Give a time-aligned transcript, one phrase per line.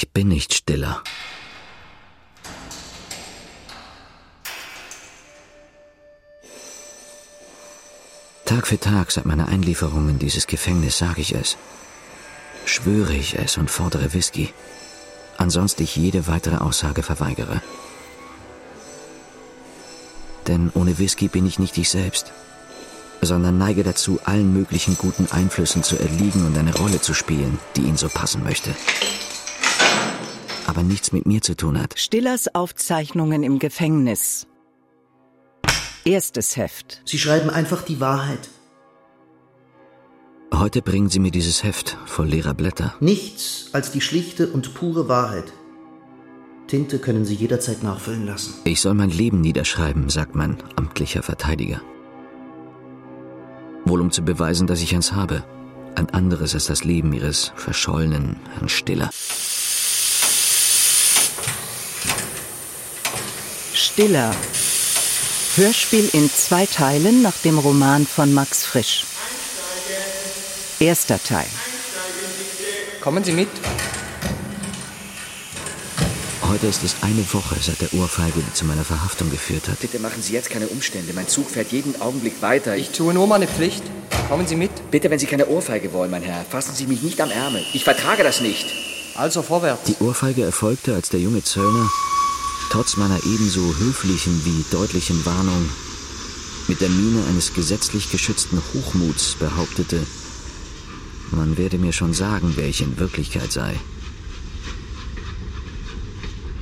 [0.00, 1.02] Ich bin nicht stiller.
[8.44, 11.56] Tag für Tag seit meiner Einlieferung in dieses Gefängnis sage ich es.
[12.64, 14.54] Schwöre ich es und fordere Whisky.
[15.36, 17.60] Ansonsten ich jede weitere Aussage verweigere.
[20.46, 22.30] Denn ohne Whisky bin ich nicht ich selbst,
[23.20, 27.82] sondern neige dazu, allen möglichen guten Einflüssen zu erliegen und eine Rolle zu spielen, die
[27.82, 28.72] ihn so passen möchte.
[30.78, 31.98] Aber nichts mit mir zu tun hat.
[31.98, 34.46] Stillers Aufzeichnungen im Gefängnis.
[36.04, 37.02] Erstes Heft.
[37.04, 38.48] Sie schreiben einfach die Wahrheit.
[40.54, 42.94] Heute bringen Sie mir dieses Heft voll leerer Blätter.
[43.00, 45.52] Nichts als die schlichte und pure Wahrheit.
[46.68, 48.54] Tinte können Sie jederzeit nachfüllen lassen.
[48.62, 51.82] Ich soll mein Leben niederschreiben, sagt mein amtlicher Verteidiger.
[53.84, 55.42] Wohl um zu beweisen, dass ich eins habe.
[55.96, 59.10] Ein anderes als das Leben Ihres verschollenen Herrn Stiller.
[63.78, 64.34] Stiller.
[65.54, 69.04] Hörspiel in zwei Teilen nach dem Roman von Max Frisch.
[70.80, 71.46] Erster Teil.
[73.00, 73.48] Kommen Sie mit.
[76.42, 79.78] Heute ist es eine Woche seit der Ohrfeige, die zu meiner Verhaftung geführt hat.
[79.78, 81.12] Bitte machen Sie jetzt keine Umstände.
[81.12, 82.76] Mein Zug fährt jeden Augenblick weiter.
[82.76, 83.84] Ich tue nur meine Pflicht.
[84.28, 84.90] Kommen Sie mit.
[84.90, 87.64] Bitte, wenn Sie keine Ohrfeige wollen, mein Herr, fassen Sie mich nicht am Ärmel.
[87.72, 88.66] Ich vertrage das nicht.
[89.14, 89.84] Also vorwärts.
[89.84, 91.88] Die Ohrfeige erfolgte, als der junge Zöllner,
[92.70, 95.68] trotz meiner ebenso höflichen wie deutlichen Warnung,
[96.68, 100.06] mit der Miene eines gesetzlich geschützten Hochmuts behauptete,
[101.30, 103.78] man werde mir schon sagen, wer ich in Wirklichkeit sei.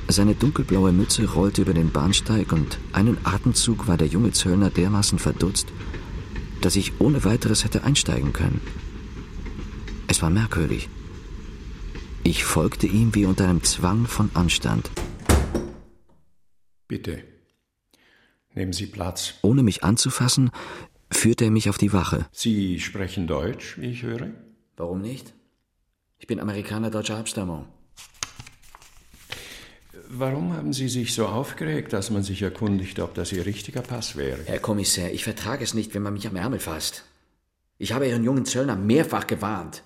[0.09, 5.19] Seine dunkelblaue Mütze rollte über den Bahnsteig und einen Atemzug war der junge Zöllner dermaßen
[5.19, 5.67] verdutzt,
[6.61, 8.61] dass ich ohne weiteres hätte einsteigen können.
[10.07, 10.89] Es war merkwürdig.
[12.23, 14.89] Ich folgte ihm wie unter einem Zwang von Anstand.
[16.87, 17.23] Bitte.
[18.53, 19.35] Nehmen Sie Platz.
[19.41, 20.51] Ohne mich anzufassen,
[21.11, 22.25] führte er mich auf die Wache.
[22.31, 24.31] Sie sprechen Deutsch, wie ich höre?
[24.77, 25.33] Warum nicht?
[26.17, 27.67] Ich bin Amerikaner deutscher Abstammung.
[30.09, 34.15] Warum haben Sie sich so aufgeregt, dass man sich erkundigt, ob das Ihr richtiger Pass
[34.15, 34.39] wäre?
[34.45, 37.03] Herr Kommissar, ich vertrage es nicht, wenn man mich am Ärmel fasst.
[37.77, 39.83] Ich habe Ihren jungen Zöllner mehrfach gewarnt.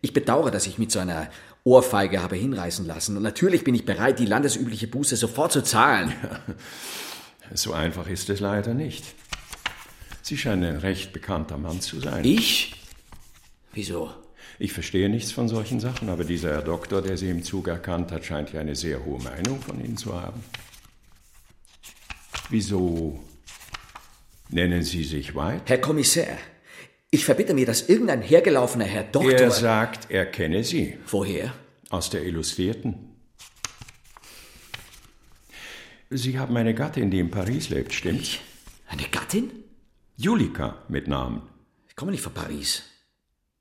[0.00, 1.30] Ich bedauere, dass ich mit so einer
[1.64, 3.16] Ohrfeige habe hinreißen lassen.
[3.16, 6.12] Und natürlich bin ich bereit, die landesübliche Buße sofort zu zahlen.
[7.50, 9.04] Ja, so einfach ist es leider nicht.
[10.22, 12.24] Sie scheinen ein recht bekannter Mann zu sein.
[12.24, 12.80] Ich?
[13.72, 14.12] Wieso?
[14.58, 18.12] Ich verstehe nichts von solchen Sachen, aber dieser Herr Doktor, der Sie im Zug erkannt
[18.12, 20.44] hat, scheint ja eine sehr hohe Meinung von Ihnen zu haben.
[22.50, 23.20] Wieso
[24.50, 25.62] nennen Sie sich White?
[25.66, 26.38] Herr Kommissar,
[27.14, 29.32] ich verbitte mir, dass irgendein hergelaufener Herr Doktor...
[29.32, 30.98] Er sagt, er kenne Sie.
[31.06, 31.54] Woher?
[31.88, 32.94] Aus der Illustrierten.
[36.10, 38.38] Sie haben eine Gattin, die in Paris lebt, stimmt's?
[38.88, 39.50] Eine Gattin?
[40.16, 41.42] Julika mit Namen.
[41.88, 42.82] Ich komme nicht von Paris.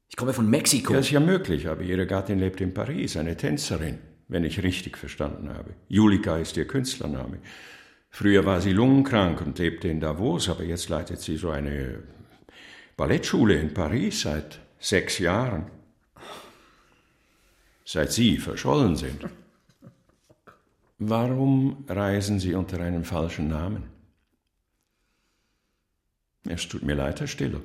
[0.09, 0.94] Ich komme von Mexiko.
[0.94, 4.97] Das ist ja möglich, aber Ihre Gattin lebt in Paris, eine Tänzerin, wenn ich richtig
[4.97, 5.75] verstanden habe.
[5.88, 7.38] Julika ist ihr Künstlername.
[8.09, 12.03] Früher war sie lungenkrank und lebte in Davos, aber jetzt leitet sie so eine
[12.98, 15.66] Ballettschule in Paris seit sechs Jahren.
[17.86, 19.26] Seit Sie verschollen sind.
[21.00, 23.84] Warum reisen Sie unter einem falschen Namen?
[26.48, 27.62] Es tut mir leid, Herr Stiller.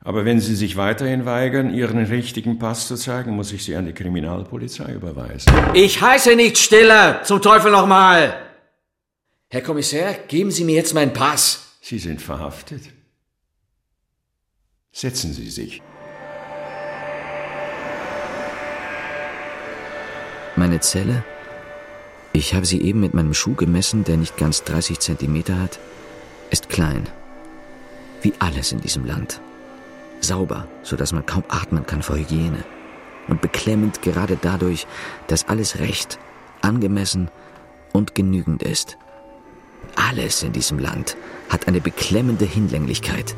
[0.00, 3.86] Aber wenn Sie sich weiterhin weigern, Ihren richtigen Pass zu zeigen, muss ich Sie an
[3.86, 5.52] die Kriminalpolizei überweisen.
[5.74, 8.42] Ich heiße nicht Stiller, zum Teufel nochmal!
[9.48, 11.76] Herr Kommissar, geben Sie mir jetzt meinen Pass.
[11.80, 12.82] Sie sind verhaftet.
[14.98, 15.82] Setzen Sie sich.
[20.56, 21.22] Meine Zelle?
[22.32, 25.78] Ich habe sie eben mit meinem Schuh gemessen, der nicht ganz 30 Zentimeter hat,
[26.48, 27.06] ist klein.
[28.22, 29.42] Wie alles in diesem Land.
[30.20, 32.64] Sauber, sodass man kaum atmen kann vor Hygiene.
[33.28, 34.86] Und beklemmend gerade dadurch,
[35.26, 36.18] dass alles recht,
[36.62, 37.30] angemessen
[37.92, 38.96] und genügend ist.
[39.94, 41.18] Alles in diesem Land
[41.50, 43.36] hat eine beklemmende Hinlänglichkeit.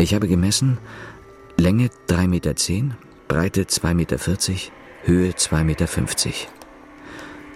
[0.00, 0.78] Ich habe gemessen,
[1.56, 2.54] Länge 3,10 Meter,
[3.26, 4.16] Breite 2,40 Meter,
[5.02, 5.88] Höhe 2,50 Meter.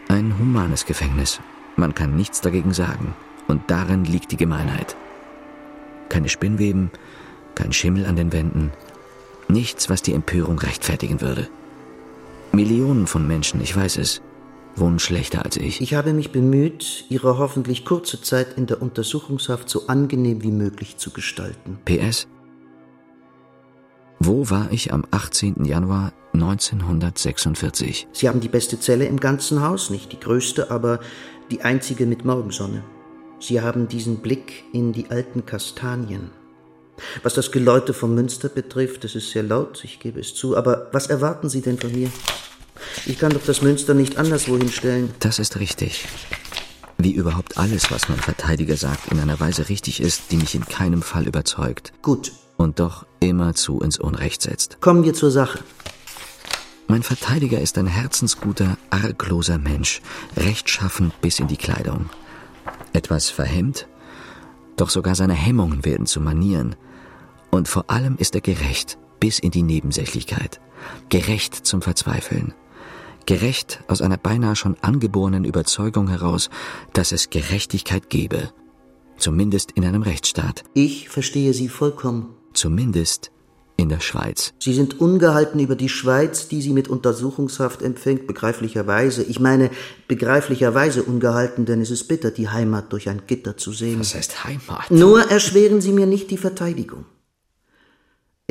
[0.09, 1.41] Ein humanes Gefängnis.
[1.77, 3.15] Man kann nichts dagegen sagen.
[3.47, 4.97] Und darin liegt die Gemeinheit.
[6.09, 6.91] Keine Spinnweben,
[7.55, 8.73] kein Schimmel an den Wänden,
[9.49, 11.49] nichts, was die Empörung rechtfertigen würde.
[12.51, 14.21] Millionen von Menschen, ich weiß es,
[14.77, 15.81] wohnen schlechter als ich.
[15.81, 20.97] Ich habe mich bemüht, Ihre hoffentlich kurze Zeit in der Untersuchungshaft so angenehm wie möglich
[20.97, 21.79] zu gestalten.
[21.85, 22.27] PS?
[24.19, 25.65] Wo war ich am 18.
[25.65, 28.07] Januar 1946?
[28.13, 31.01] Sie haben die beste Zelle im ganzen Haus, nicht die größte, aber
[31.51, 32.85] die einzige mit Morgensonne.
[33.41, 36.31] Sie haben diesen Blick in die alten Kastanien.
[37.23, 40.89] Was das Geläute vom Münster betrifft, es ist sehr laut, ich gebe es zu, aber
[40.93, 42.09] was erwarten Sie denn von mir?
[43.07, 45.13] Ich kann doch das Münster nicht anderswo hinstellen.
[45.21, 46.07] Das ist richtig.
[46.99, 50.65] Wie überhaupt alles, was mein Verteidiger sagt, in einer Weise richtig ist, die mich in
[50.65, 51.93] keinem Fall überzeugt.
[52.03, 52.33] Gut.
[52.57, 54.81] Und doch immerzu ins Unrecht setzt.
[54.81, 55.61] Kommen wir zur Sache.
[56.87, 60.03] Mein Verteidiger ist ein herzensguter, argloser Mensch,
[60.37, 62.11] rechtschaffend bis in die Kleidung.
[62.93, 63.89] Etwas verhemmt,
[64.77, 66.77] doch sogar seine Hemmungen werden zu Manieren.
[67.51, 70.61] Und vor allem ist er gerecht, bis in die Nebensächlichkeit.
[71.09, 72.55] Gerecht zum Verzweifeln.
[73.27, 76.51] Gerecht aus einer beinahe schon angeborenen Überzeugung heraus,
[76.93, 78.53] dass es Gerechtigkeit gebe.
[79.17, 80.65] Zumindest in einem Rechtsstaat.
[80.75, 82.35] Ich verstehe Sie vollkommen.
[82.53, 83.31] Zumindest
[83.77, 84.53] in der Schweiz.
[84.59, 89.23] Sie sind ungehalten über die Schweiz, die Sie mit Untersuchungshaft empfängt, begreiflicherweise.
[89.23, 89.71] Ich meine,
[90.09, 94.01] begreiflicherweise ungehalten, denn es ist bitter, die Heimat durch ein Gitter zu sehen.
[94.01, 94.91] Was heißt Heimat?
[94.91, 97.05] Nur erschweren Sie mir nicht die Verteidigung.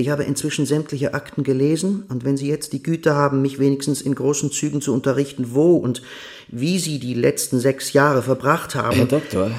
[0.02, 4.02] Ich habe inzwischen sämtliche Akten gelesen, und wenn Sie jetzt die Güte haben, mich wenigstens
[4.02, 6.02] in großen Zügen zu unterrichten, wo und
[6.48, 8.96] wie Sie die letzten sechs Jahre verbracht haben.
[8.96, 9.52] Herr Doktor,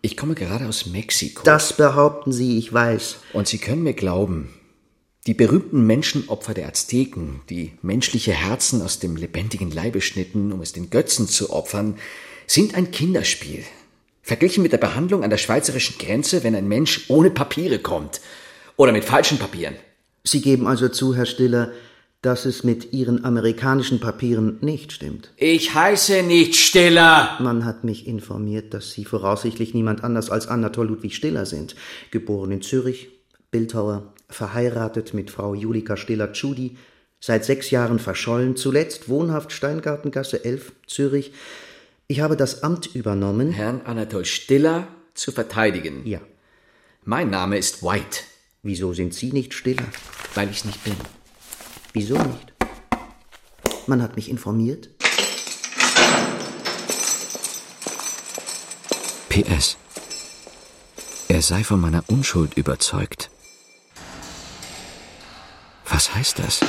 [0.00, 1.42] ich komme gerade aus Mexiko.
[1.44, 3.18] Das behaupten Sie, ich weiß.
[3.34, 4.48] Und Sie können mir glauben,
[5.26, 10.72] die berühmten Menschenopfer der Azteken, die menschliche Herzen aus dem lebendigen Leibe schnitten, um es
[10.72, 11.98] den Götzen zu opfern,
[12.46, 13.64] sind ein Kinderspiel.
[14.22, 18.22] Verglichen mit der Behandlung an der schweizerischen Grenze, wenn ein Mensch ohne Papiere kommt
[18.76, 19.74] oder mit falschen Papieren.
[20.24, 21.72] Sie geben also zu, Herr Stiller,
[22.22, 25.32] dass es mit Ihren amerikanischen Papieren nicht stimmt.
[25.36, 27.36] Ich heiße nicht Stiller.
[27.40, 31.74] Man hat mich informiert, dass Sie voraussichtlich niemand anders als Anatol Ludwig Stiller sind.
[32.12, 33.08] Geboren in Zürich,
[33.50, 36.76] Bildhauer, verheiratet mit Frau Julika Stiller-Tschudi,
[37.18, 41.32] seit sechs Jahren verschollen, zuletzt wohnhaft Steingartengasse 11, Zürich.
[42.06, 43.50] Ich habe das Amt übernommen.
[43.50, 46.06] Herrn Anatol Stiller zu verteidigen.
[46.06, 46.20] Ja.
[47.04, 48.20] Mein Name ist White.
[48.64, 49.88] Wieso sind Sie nicht Stiller?
[50.36, 50.94] Weil ich nicht bin.
[51.92, 52.52] Wieso nicht?
[53.88, 54.88] Man hat mich informiert.
[59.28, 59.76] PS.
[61.26, 63.30] Er sei von meiner Unschuld überzeugt.
[65.88, 66.60] Was heißt das?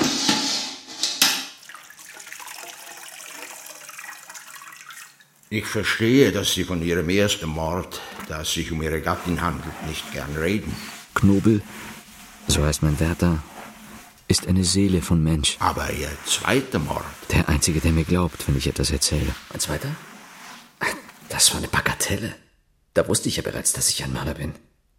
[5.51, 9.75] Ich verstehe, dass Sie von Ihrem ersten Mord, da es sich um Ihre Gattin handelt,
[9.87, 10.75] nicht gern reden.
[11.13, 11.61] Knobel,
[12.47, 13.43] so heißt mein Wärter,
[14.27, 15.57] ist eine Seele von Mensch.
[15.59, 17.03] Aber Ihr zweiter Mord.
[17.31, 19.35] Der einzige, der mir glaubt, wenn ich etwas erzähle.
[19.53, 19.89] Ein zweiter?
[21.29, 22.35] Das war eine Bagatelle.
[22.93, 24.53] Da wusste ich ja bereits, dass ich ein Mörder bin.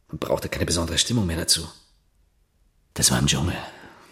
[0.08, 1.68] Und brauchte keine besondere Stimmung mehr dazu.
[2.94, 3.56] Das war im Dschungel.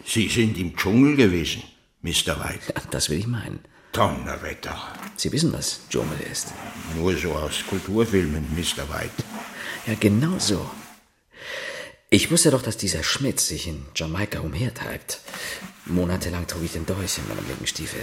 [0.05, 1.63] Sie sind im Dschungel gewesen,
[2.01, 2.39] Mr.
[2.39, 2.73] White.
[2.75, 3.59] Ja, das will ich meinen.
[3.93, 4.75] Donnerwetter.
[5.15, 6.53] Sie wissen, was Dschungel ist.
[6.95, 8.89] Nur so aus Kulturfilmen, Mr.
[8.89, 9.23] White.
[9.85, 10.69] Ja, genau so.
[12.13, 15.19] Ich wusste doch, dass dieser Schmitz sich in Jamaika umhertreibt.
[15.87, 18.01] Monatelang trug ich den Dolch in meinem linken Stiefel.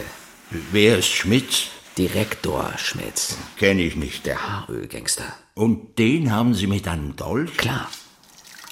[0.72, 1.68] Wer ist Schmitz?
[1.96, 3.36] Direktor Schmitz.
[3.56, 4.26] Kenne ich nicht.
[4.26, 5.32] Der Haarölgangster.
[5.54, 7.56] Und den haben Sie mit einem Dolch?
[7.56, 7.88] Klar.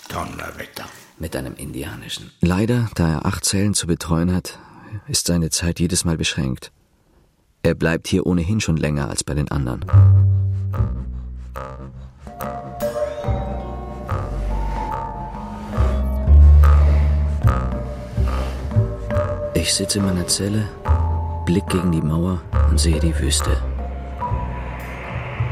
[0.08, 0.87] Donnerwetter.
[1.20, 2.32] Mit einem indianischen.
[2.41, 4.58] Leider, da er acht Zellen zu betreuen hat,
[5.06, 6.73] ist seine Zeit jedes Mal beschränkt.
[7.62, 9.84] Er bleibt hier ohnehin schon länger als bei den anderen.
[19.60, 20.69] Ich sitze in meiner Zelle,
[21.44, 23.50] blick gegen die Mauer und sehe die Wüste.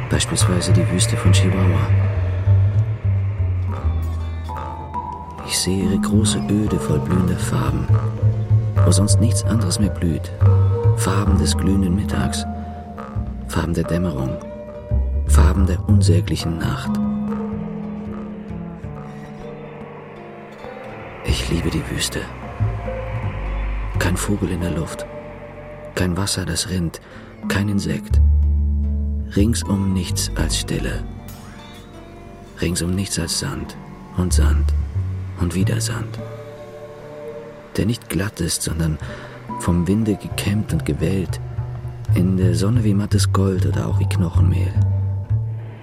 [0.09, 1.89] Beispielsweise die Wüste von Chihuahua.
[5.49, 7.89] Ich sehe ihre große Öde voll blühender Farben,
[8.85, 10.31] wo sonst nichts anderes mehr blüht.
[10.99, 12.47] Farben des glühenden Mittags,
[13.49, 14.37] Farben der Dämmerung,
[15.27, 16.93] Farben der unsäglichen Nacht.
[21.25, 22.21] Ich liebe die Wüste.
[23.99, 25.07] Kein Vogel in der Luft,
[25.95, 27.01] kein Wasser, das rinnt,
[27.49, 28.21] kein Insekt.
[29.35, 31.03] Ringsum nichts als Stille.
[32.61, 33.77] Ringsum nichts als Sand
[34.17, 34.73] und Sand
[35.41, 36.19] und wieder Sand.
[37.77, 38.99] Der nicht glatt ist, sondern
[39.61, 41.41] vom Winde gekämmt und gewellt,
[42.15, 44.73] in der Sonne wie mattes Gold oder auch wie Knochenmehl.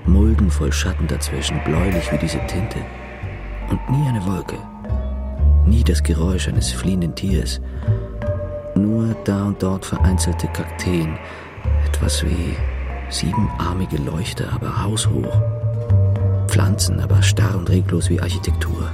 [0.05, 2.79] Mulden voll Schatten dazwischen, bläulich wie diese Tinte.
[3.69, 4.57] Und nie eine Wolke.
[5.65, 7.61] Nie das Geräusch eines fliehenden Tiers.
[8.75, 11.17] Nur da und dort vereinzelte Kakteen,
[11.85, 12.55] etwas wie
[13.09, 15.41] siebenarmige Leuchter, aber haushoch.
[16.47, 18.89] Pflanzen, aber starr und reglos wie Architektur.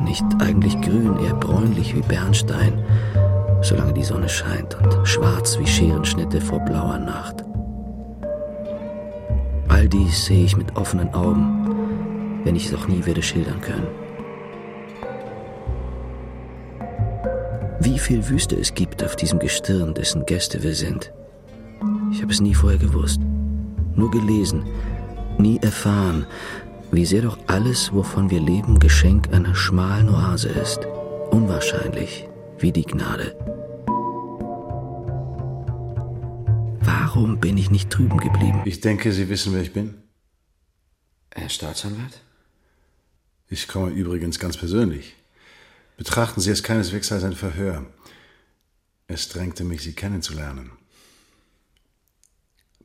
[0.00, 2.84] Nicht eigentlich grün, eher bräunlich wie Bernstein,
[3.62, 7.44] solange die Sonne scheint und schwarz wie Scherenschnitte vor blauer Nacht.
[9.68, 13.86] All dies sehe ich mit offenen Augen, wenn ich es auch nie werde schildern können.
[17.88, 21.10] Wie viel Wüste es gibt auf diesem Gestirn, dessen Gäste wir sind.
[22.12, 23.18] Ich habe es nie vorher gewusst,
[23.94, 24.66] nur gelesen,
[25.38, 26.26] nie erfahren,
[26.92, 30.80] wie sehr doch alles, wovon wir leben, Geschenk einer schmalen Oase ist.
[31.30, 32.28] Unwahrscheinlich
[32.58, 33.34] wie die Gnade.
[36.80, 38.60] Warum bin ich nicht drüben geblieben?
[38.66, 39.94] Ich denke, Sie wissen, wer ich bin.
[41.34, 42.20] Herr Staatsanwalt?
[43.48, 45.17] Ich komme übrigens ganz persönlich.
[45.98, 47.84] Betrachten Sie es keineswegs als ein Verhör.
[49.08, 50.70] Es drängte mich, Sie kennenzulernen.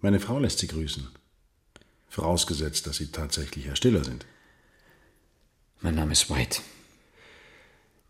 [0.01, 1.07] Meine Frau lässt Sie grüßen.
[2.09, 4.25] Vorausgesetzt, dass Sie tatsächlich Herr Stiller sind.
[5.81, 6.61] Mein Name ist White.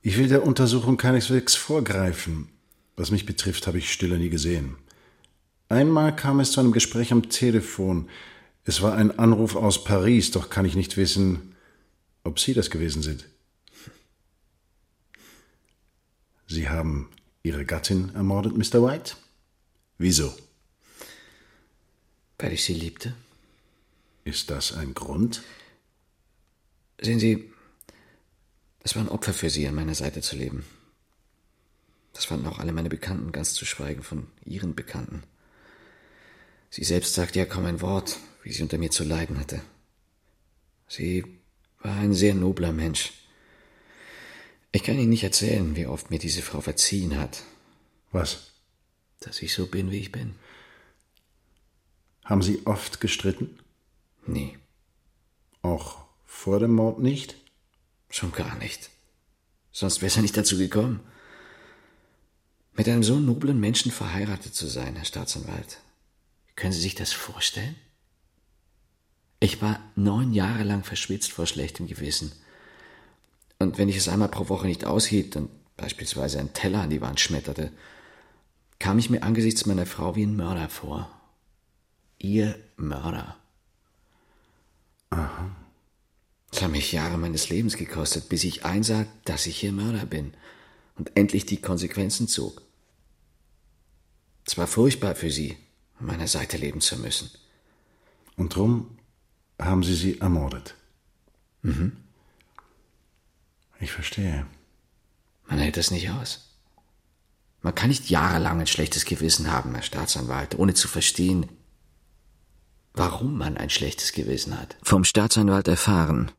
[0.02, 2.48] Ich will der Untersuchung keineswegs vorgreifen.
[2.96, 4.78] Was mich betrifft, habe ich Stiller nie gesehen.
[5.68, 8.10] Einmal kam es zu einem Gespräch am Telefon.
[8.64, 11.56] Es war ein Anruf aus Paris, doch kann ich nicht wissen,
[12.24, 13.26] ob Sie das gewesen sind.
[16.48, 17.10] Sie haben
[17.44, 18.84] Ihre Gattin ermordet, Mr.
[18.84, 19.16] White?
[19.98, 20.34] Wieso?
[22.38, 23.14] Weil ich sie liebte.
[24.26, 25.44] Ist das ein Grund?
[27.02, 27.52] Sehen Sie,
[28.82, 30.66] es war ein Opfer für Sie, an meiner Seite zu leben.
[32.14, 35.24] Das fanden auch alle meine Bekannten, ganz zu schweigen von Ihren Bekannten.
[36.70, 39.62] Sie selbst sagte ja kaum ein Wort, wie sie unter mir zu leiden hatte.
[40.88, 41.24] Sie
[41.80, 43.14] war ein sehr nobler Mensch.
[44.76, 47.44] Ich kann Ihnen nicht erzählen, wie oft mir diese Frau verziehen hat.
[48.12, 48.54] Was?
[49.20, 50.36] Dass ich so bin, wie ich bin.
[52.26, 53.60] Haben Sie oft gestritten?
[54.26, 54.58] Nie.
[55.62, 57.36] Auch vor dem Mord nicht?
[58.10, 58.90] Schon gar nicht.
[59.72, 61.02] Sonst wäre es ja nicht dazu gekommen.
[62.74, 65.82] Mit einem so noblen Menschen verheiratet zu sein, Herr Staatsanwalt.
[66.56, 67.76] Können Sie sich das vorstellen?
[69.40, 72.32] Ich war neun Jahre lang verschwitzt vor schlechtem Gewissen.
[73.64, 77.00] Und wenn ich es einmal pro Woche nicht aushielt und beispielsweise ein Teller an die
[77.00, 77.72] Wand schmetterte,
[78.78, 81.10] kam ich mir angesichts meiner Frau wie ein Mörder vor.
[82.20, 83.38] Ihr Mörder.
[85.12, 85.56] Aha.
[86.52, 90.34] Es hat mich Jahre meines Lebens gekostet, bis ich einsah, dass ich ihr Mörder bin
[90.98, 92.62] und endlich die Konsequenzen zog.
[94.46, 95.58] Es war furchtbar für sie,
[96.00, 97.32] an meiner Seite leben zu müssen.
[98.36, 98.98] Und drum
[99.58, 100.76] haben Sie sie ermordet?
[101.62, 102.03] Mhm.
[103.84, 104.46] Ich verstehe.
[105.46, 106.58] Man hält das nicht aus.
[107.62, 111.50] Man kann nicht jahrelang ein schlechtes Gewissen haben, Herr Staatsanwalt, ohne zu verstehen,
[112.94, 114.78] warum man ein schlechtes Gewissen hat.
[114.84, 116.32] Vom Staatsanwalt erfahren.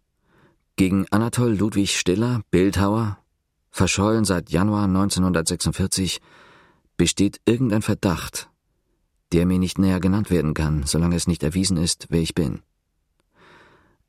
[0.77, 3.19] Gegen Anatol Ludwig Stiller, Bildhauer,
[3.71, 6.23] verschollen seit Januar 1946,
[6.97, 8.49] besteht irgendein Verdacht,
[9.33, 12.63] der mir nicht näher genannt werden kann, solange es nicht erwiesen ist, wer ich bin.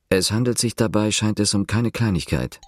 [0.07, 2.61] Es handelt sich dabei, scheint es, um keine Kleinigkeit.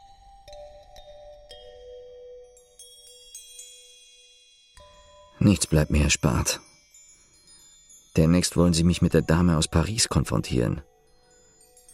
[5.39, 6.59] Nichts bleibt mir erspart.
[8.15, 10.81] Demnächst wollen sie mich mit der Dame aus Paris konfrontieren.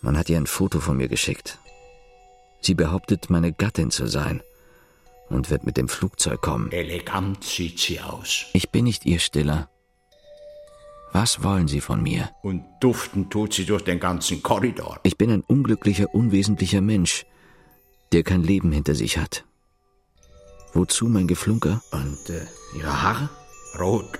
[0.01, 1.59] Man hat ihr ein Foto von mir geschickt.
[2.61, 4.41] Sie behauptet, meine Gattin zu sein
[5.29, 6.71] und wird mit dem Flugzeug kommen.
[6.71, 8.45] Elegant sieht sie aus.
[8.53, 9.69] Ich bin nicht ihr Stiller.
[11.11, 12.31] Was wollen Sie von mir?
[12.41, 14.99] Und duften tut sie durch den ganzen Korridor.
[15.03, 17.25] Ich bin ein unglücklicher, unwesentlicher Mensch,
[18.13, 19.45] der kein Leben hinter sich hat.
[20.73, 21.81] Wozu mein Geflunker?
[21.91, 23.29] Und äh, Ihre Haare?
[23.79, 24.19] Rot.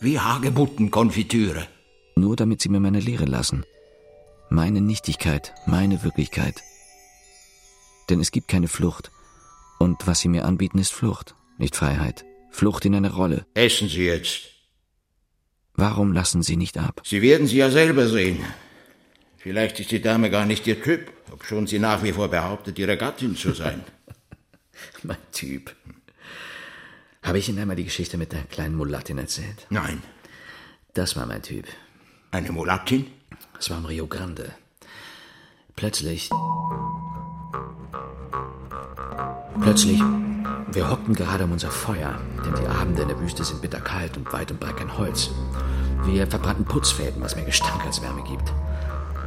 [0.00, 1.66] Wie Hagebuttenkonfitüre.
[2.16, 3.64] Nur damit Sie mir meine Lehre lassen.
[4.50, 6.62] Meine Nichtigkeit, meine Wirklichkeit.
[8.08, 9.10] Denn es gibt keine Flucht.
[9.78, 12.24] Und was Sie mir anbieten, ist Flucht, nicht Freiheit.
[12.50, 13.46] Flucht in eine Rolle.
[13.54, 14.42] Essen Sie jetzt.
[15.74, 17.00] Warum lassen Sie nicht ab?
[17.04, 18.44] Sie werden sie ja selber sehen.
[19.38, 22.96] Vielleicht ist die Dame gar nicht Ihr Typ, obschon sie nach wie vor behauptet, Ihre
[22.96, 23.82] Gattin zu sein.
[25.02, 25.74] mein Typ.
[27.22, 29.66] Habe ich Ihnen einmal die Geschichte mit der kleinen Mulattin erzählt?
[29.70, 30.02] Nein.
[30.92, 31.66] Das war mein Typ.
[32.30, 33.06] Eine Mulattin?
[33.58, 34.52] Es war im Rio Grande.
[35.76, 36.30] Plötzlich.
[39.60, 40.00] Plötzlich.
[40.72, 44.32] Wir hockten gerade um unser Feuer, denn die Abende in der Wüste sind bitterkalt und
[44.32, 45.30] weit und breit kein Holz.
[46.04, 48.52] Wir verbrannten Putzfäden, was mir Gestank als Wärme gibt.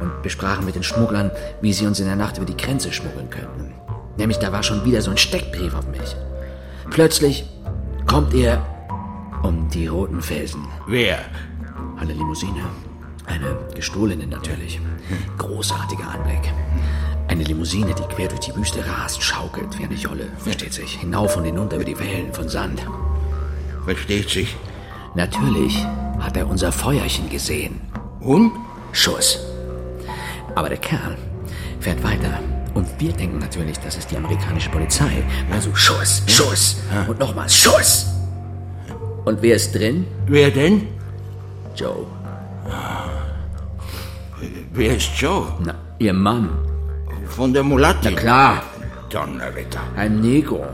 [0.00, 3.30] Und besprachen mit den Schmugglern, wie sie uns in der Nacht über die Grenze schmuggeln
[3.30, 3.74] könnten.
[4.18, 6.16] Nämlich da war schon wieder so ein Steckbrief auf mich.
[6.90, 7.44] Plötzlich
[8.06, 8.66] kommt er
[9.42, 10.66] um die roten Felsen.
[10.88, 11.20] Wer?
[11.96, 12.64] Eine Limousine.
[13.26, 14.80] Eine gestohlene natürlich.
[15.38, 16.52] Großartiger Anblick.
[17.28, 20.94] Eine Limousine, die quer durch die Wüste rast, schaukelt wie eine Jolle, versteht sich.
[20.94, 22.84] Hinauf und hinunter über die Wellen von Sand.
[23.84, 24.56] Versteht sich.
[25.14, 25.86] Natürlich
[26.18, 27.80] hat er unser Feuerchen gesehen.
[28.20, 28.52] Und?
[28.92, 29.38] Schuss.
[30.54, 31.16] Aber der Kerl
[31.80, 32.40] fährt weiter.
[32.78, 35.24] Und wir denken natürlich, das ist die amerikanische Polizei.
[35.50, 36.76] Also Schuss, Schuss
[37.08, 38.06] und nochmals Schuss.
[39.24, 40.06] Und wer ist drin?
[40.28, 40.86] Wer denn?
[41.74, 42.06] Joe.
[44.72, 45.48] Wer ist Joe?
[45.64, 46.50] Na, ihr Mann.
[47.26, 48.12] Von der Mulatte?
[48.12, 48.62] Na klar,
[49.10, 49.80] Donnerwetter.
[49.96, 50.64] ein Negro.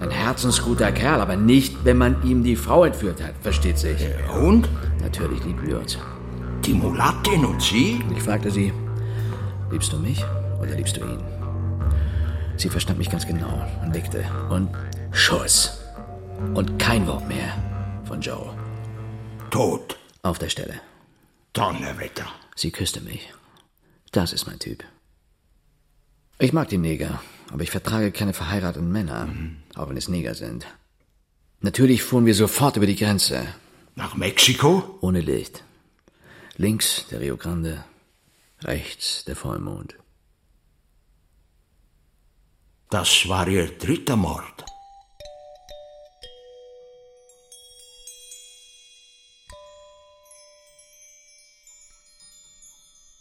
[0.00, 4.00] Ein herzensguter Kerl, aber nicht, wenn man ihm die Frau entführt hat, versteht sich.
[4.40, 4.70] Und?
[5.02, 5.98] Natürlich lieben wir uns.
[6.64, 8.00] Die Mulattin und Sie?
[8.16, 8.72] Ich fragte sie,
[9.70, 10.24] liebst du mich
[10.60, 11.22] oder liebst du ihn?
[12.56, 14.24] Sie verstand mich ganz genau und nickte.
[14.50, 14.70] Und
[15.12, 15.80] Schuss.
[16.54, 17.52] Und kein Wort mehr
[18.04, 18.56] von Joe.
[19.50, 19.98] Tot.
[20.22, 20.80] Auf der Stelle.
[21.52, 22.26] Donnerwetter.
[22.54, 23.32] Sie küsste mich.
[24.12, 24.84] Das ist mein Typ.
[26.38, 27.20] Ich mag die Neger,
[27.52, 29.28] aber ich vertrage keine verheirateten Männer,
[29.74, 30.66] auch wenn es Neger sind.
[31.60, 33.46] Natürlich fuhren wir sofort über die Grenze,
[33.94, 34.98] Nach Mexiko?
[35.00, 35.62] ohne Licht.
[36.56, 37.84] Links der Rio Grande,
[38.62, 39.96] rechts der Vollmond.
[42.88, 44.64] Das war Ihr dritter Mord.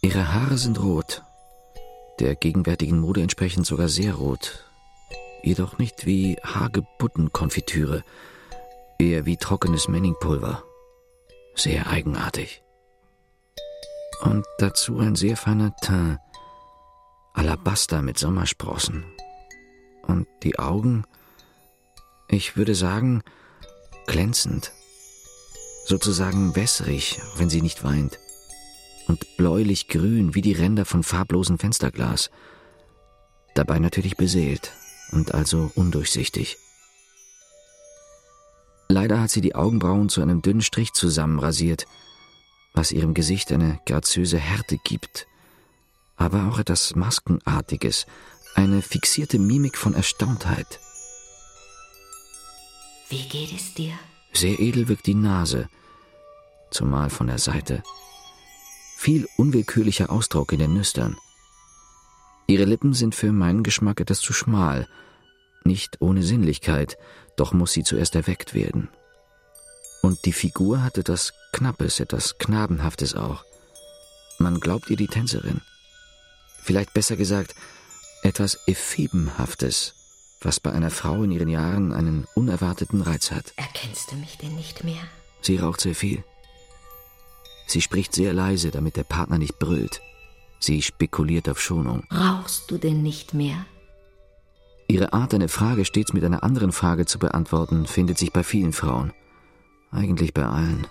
[0.04, 1.24] Ihre Haare sind rot,
[2.20, 4.64] der gegenwärtigen Mode entsprechend sogar sehr rot,
[5.42, 8.04] jedoch nicht wie Hagebuttenkonfitüre,
[9.00, 10.64] eher wie trockenes Menningpulver.
[11.56, 12.62] Sehr eigenartig.
[14.22, 16.20] Und dazu ein sehr feiner Teint,
[17.34, 19.15] Alabaster mit Sommersprossen.
[20.08, 21.06] Und die Augen,
[22.28, 23.24] ich würde sagen,
[24.08, 24.72] glänzend,
[25.86, 28.20] sozusagen wässrig, wenn sie nicht weint
[29.08, 32.30] und bläulich grün wie die Ränder von farblosem Fensterglas.
[33.54, 34.72] Dabei natürlich beseelt
[35.12, 36.58] und also undurchsichtig.
[38.88, 41.86] Leider hat sie die Augenbrauen zu einem dünnen Strich zusammenrasiert,
[42.74, 45.28] was ihrem Gesicht eine graziöse Härte gibt,
[46.18, 48.06] aber auch etwas Maskenartiges,
[48.56, 50.80] eine fixierte Mimik von Erstauntheit.
[53.10, 53.94] Wie geht es dir?
[54.34, 55.70] Sehr edel wirkt die Nase,
[56.72, 57.84] zumal von der Seite.
[58.98, 61.16] Viel unwillkürlicher Ausdruck in den Nüstern.
[62.48, 64.88] Ihre Lippen sind für meinen Geschmack etwas zu schmal,
[65.64, 66.98] nicht ohne Sinnlichkeit,
[67.36, 68.90] doch muss sie zuerst erweckt werden.
[70.02, 73.44] Und die Figur hat etwas Knappes, etwas Knabenhaftes auch.
[74.38, 75.62] Man glaubt ihr die Tänzerin.
[76.62, 77.56] Vielleicht besser gesagt,
[78.26, 79.94] etwas Ephebenhaftes,
[80.42, 83.54] was bei einer Frau in ihren Jahren einen unerwarteten Reiz hat.
[83.56, 85.04] Erkennst du mich denn nicht mehr?
[85.42, 86.24] Sie raucht sehr viel.
[87.68, 90.02] Sie spricht sehr leise, damit der Partner nicht brüllt.
[90.60, 92.04] Sie spekuliert auf Schonung.
[92.12, 93.66] Rauchst du denn nicht mehr?
[94.88, 98.74] Ihre Art, eine Frage stets mit einer anderen Frage zu beantworten, findet sich bei vielen
[98.74, 99.14] Frauen.
[99.92, 100.88] Eigentlich bei allen.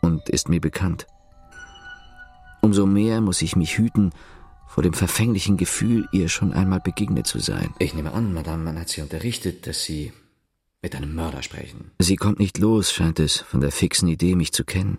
[0.00, 1.06] Und ist mir bekannt.
[2.62, 4.12] Umso mehr muss ich mich hüten,
[4.66, 7.74] vor dem verfänglichen Gefühl, ihr schon einmal begegnet zu sein.
[7.78, 10.12] Ich nehme an, Madame, man hat Sie unterrichtet, dass Sie
[10.82, 11.90] mit einem Mörder sprechen.
[11.98, 14.98] Sie kommt nicht los, scheint es, von der fixen Idee, mich zu kennen.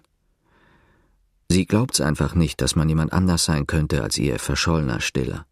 [1.50, 5.46] Sie glaubt's einfach nicht, dass man jemand anders sein könnte als ihr verschollener Stiller.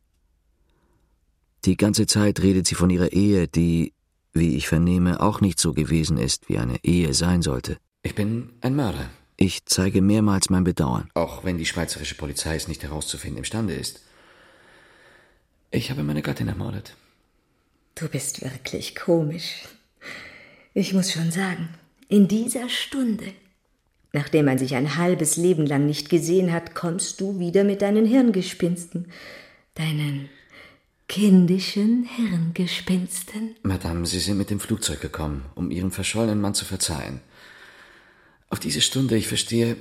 [1.63, 3.93] Die ganze Zeit redet sie von ihrer Ehe, die,
[4.33, 7.77] wie ich vernehme, auch nicht so gewesen ist, wie eine Ehe sein sollte.
[8.03, 9.09] Ich bin ein Mörder.
[9.37, 11.09] Ich zeige mehrmals mein Bedauern.
[11.13, 14.01] Auch wenn die schweizerische Polizei es nicht herauszufinden imstande ist.
[15.71, 16.95] Ich habe meine Gattin ermordet.
[17.95, 19.63] Du bist wirklich komisch.
[20.73, 21.69] Ich muss schon sagen,
[22.09, 23.33] in dieser Stunde,
[24.11, 28.05] nachdem man sich ein halbes Leben lang nicht gesehen hat, kommst du wieder mit deinen
[28.05, 29.11] Hirngespinsten,
[29.75, 30.29] deinen
[31.07, 33.55] kindischen Hirngespinsten.
[33.63, 37.21] Madame, Sie sind mit dem Flugzeug gekommen, um Ihrem verschollenen Mann zu verzeihen.
[38.49, 39.77] Auf diese Stunde, ich verstehe,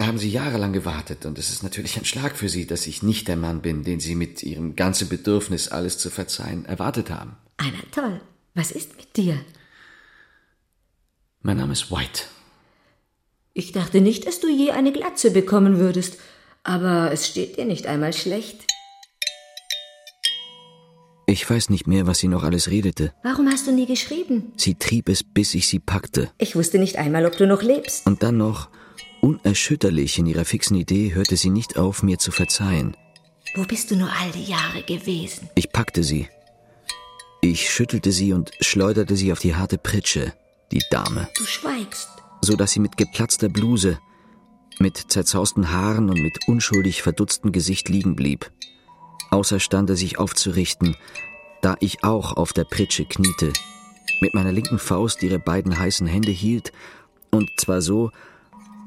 [0.00, 3.28] haben Sie jahrelang gewartet, und es ist natürlich ein Schlag für Sie, dass ich nicht
[3.28, 7.36] der Mann bin, den Sie mit Ihrem ganzen Bedürfnis, alles zu verzeihen, erwartet haben.
[7.56, 8.20] Anna, toll.
[8.54, 9.40] Was ist mit dir?
[11.42, 12.22] Mein Name ist White.
[13.52, 16.18] Ich dachte nicht, dass du je eine Glatze bekommen würdest,
[16.64, 18.64] aber es steht dir nicht einmal schlecht.
[21.26, 23.14] Ich weiß nicht mehr, was sie noch alles redete.
[23.22, 24.52] Warum hast du nie geschrieben?
[24.56, 26.30] Sie trieb es, bis ich sie packte.
[26.38, 28.06] Ich wusste nicht einmal, ob du noch lebst.
[28.06, 28.68] Und dann noch,
[29.24, 32.94] unerschütterlich in ihrer fixen Idee, hörte sie nicht auf, mir zu verzeihen.
[33.54, 35.48] Wo bist du nur all die Jahre gewesen?
[35.54, 36.28] Ich packte sie.
[37.40, 40.34] Ich schüttelte sie und schleuderte sie auf die harte Pritsche,
[40.72, 42.08] die Dame, Du schweigst.
[42.42, 43.98] so dass sie mit geplatzter Bluse,
[44.78, 48.50] mit zerzausten Haaren und mit unschuldig verdutztem Gesicht liegen blieb.
[49.30, 50.96] außerstande sich aufzurichten,
[51.62, 53.52] da ich auch auf der Pritsche kniete,
[54.20, 56.72] mit meiner linken Faust ihre beiden heißen Hände hielt,
[57.30, 58.10] und zwar so,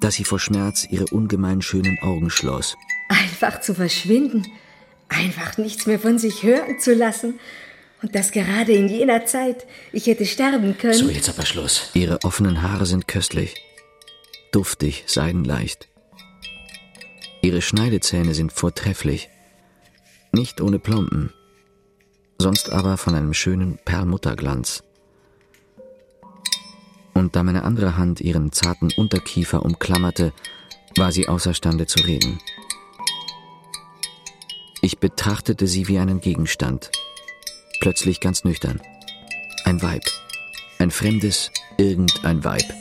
[0.02, 2.76] dass sie vor Schmerz ihre ungemein schönen Augen schloss.
[3.10, 4.48] Einfach zu verschwinden,
[5.10, 7.40] einfach nichts mehr von sich hören zu lassen.
[8.02, 9.66] Und das gerade in jener Zeit.
[9.92, 10.94] Ich hätte sterben können.
[10.94, 11.90] So, jetzt aber Schluss.
[11.94, 13.56] Ihre offenen Haare sind köstlich,
[14.52, 15.88] duftig, seidenleicht.
[17.42, 19.30] Ihre Schneidezähne sind vortrefflich,
[20.32, 21.34] nicht ohne Plomben,
[22.38, 24.84] sonst aber von einem schönen Perlmutterglanz.
[27.18, 30.34] Und da meine andere Hand ihren zarten Unterkiefer umklammerte,
[30.98, 32.38] war sie außerstande zu reden.
[34.84, 36.92] Ich betrachtete sie wie einen Gegenstand,
[37.80, 38.82] plötzlich ganz nüchtern.
[39.64, 40.04] Ein Weib,
[40.78, 41.50] ein fremdes,
[41.80, 42.72] irgendein Weib.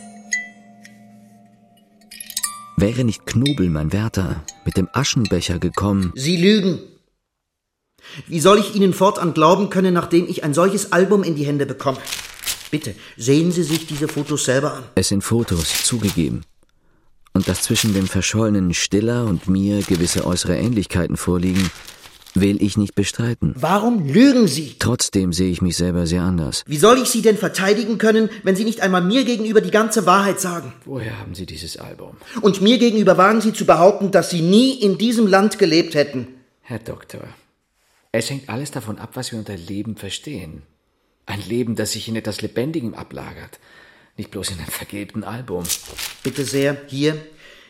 [2.76, 6.12] Wäre nicht Knobel, mein Wärter, mit dem Aschenbecher gekommen.
[6.14, 6.80] Sie lügen.
[8.26, 11.64] Wie soll ich Ihnen fortan glauben können, nachdem ich ein solches Album in die Hände
[11.64, 11.96] bekomme?
[12.76, 14.84] Bitte, sehen Sie sich diese Fotos selber an.
[14.96, 16.42] Es sind Fotos, zugegeben.
[17.32, 21.70] Und dass zwischen dem verschollenen Stiller und mir gewisse äußere Ähnlichkeiten vorliegen,
[22.34, 23.54] will ich nicht bestreiten.
[23.56, 24.76] Warum lügen Sie?
[24.78, 26.64] Trotzdem sehe ich mich selber sehr anders.
[26.66, 30.04] Wie soll ich Sie denn verteidigen können, wenn Sie nicht einmal mir gegenüber die ganze
[30.04, 30.74] Wahrheit sagen?
[30.84, 32.18] Woher haben Sie dieses Album?
[32.42, 36.28] Und mir gegenüber wagen Sie zu behaupten, dass Sie nie in diesem Land gelebt hätten.
[36.60, 37.22] Herr Doktor,
[38.12, 40.60] es hängt alles davon ab, was wir unter Leben verstehen.
[41.26, 43.58] Ein Leben, das sich in etwas Lebendigem ablagert,
[44.16, 45.64] nicht bloß in einem vergilbten Album.
[46.22, 47.16] Bitte sehr, hier,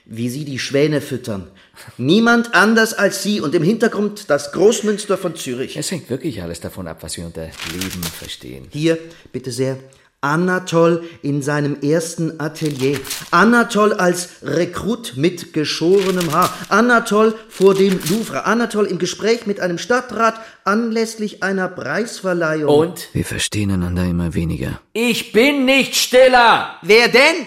[0.05, 1.51] wie Sie die Schwäne füttern.
[1.99, 5.77] Niemand anders als Sie und im Hintergrund das Großmünster von Zürich.
[5.77, 8.69] Es hängt wirklich alles davon ab, was wir unter Leben verstehen.
[8.71, 8.99] Hier,
[9.33, 9.79] bitte sehr,
[10.21, 12.99] Anatol in seinem ersten Atelier.
[13.31, 16.53] Anatol als Rekrut mit geschorenem Haar.
[16.69, 18.45] Anatol vor dem Louvre.
[18.45, 22.75] Anatol im Gespräch mit einem Stadtrat anlässlich einer Preisverleihung.
[22.75, 23.09] Und?
[23.13, 24.81] Wir verstehen einander immer weniger.
[24.93, 26.77] Ich bin nicht stiller!
[26.83, 27.47] Wer denn?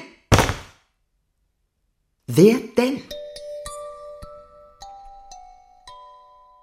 [2.28, 3.02] Wer denn?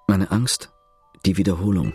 [0.07, 0.71] Meine Angst,
[1.27, 1.93] die Wiederholung.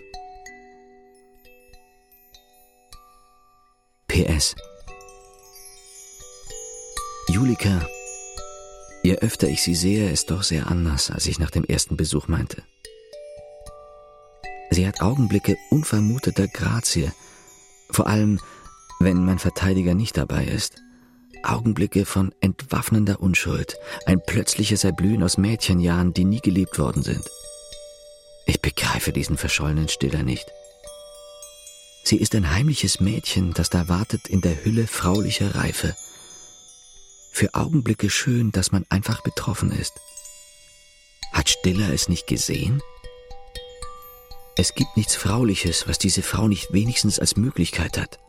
[4.12, 4.56] PS.
[7.30, 7.88] Julika,
[9.04, 12.28] je öfter ich sie sehe, ist doch sehr anders, als ich nach dem ersten Besuch
[12.28, 12.62] meinte.
[14.70, 17.14] Sie hat Augenblicke unvermuteter Grazie,
[17.90, 18.42] vor allem,
[19.00, 20.76] wenn mein Verteidiger nicht dabei ist.
[21.44, 27.24] Augenblicke von entwaffnender Unschuld, ein plötzliches Erblühen aus Mädchenjahren, die nie geliebt worden sind.
[28.46, 30.52] Ich begreife diesen verschollenen Stiller nicht.
[32.04, 35.96] Sie ist ein heimliches Mädchen, das da wartet in der Hülle fraulicher Reife.
[37.32, 39.94] Für Augenblicke schön, dass man einfach betroffen ist.
[41.32, 42.82] Hat Stiller es nicht gesehen?
[44.58, 48.20] Es gibt nichts Frauliches, was diese Frau nicht wenigstens als Möglichkeit hat.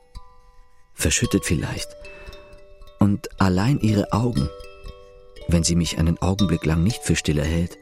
[0.95, 1.89] Verschüttet vielleicht.
[3.01, 4.49] Und allein ihre Augen,
[5.49, 7.77] wenn sie mich einen Augenblick lang nicht für Stiller hält,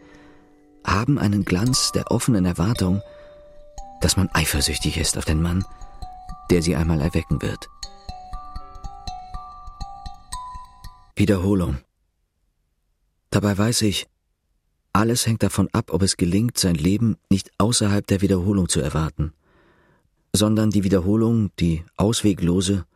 [0.84, 3.02] haben einen Glanz der offenen Erwartung,
[4.00, 5.64] dass man eifersüchtig ist auf den Mann,
[6.50, 7.68] der sie einmal erwecken wird.
[11.16, 11.78] Wiederholung.
[13.30, 14.08] Dabei weiß ich,
[14.92, 19.32] alles hängt davon ab, ob es gelingt, sein Leben nicht außerhalb der Wiederholung zu erwarten,
[20.32, 22.86] sondern die Wiederholung, die ausweglose,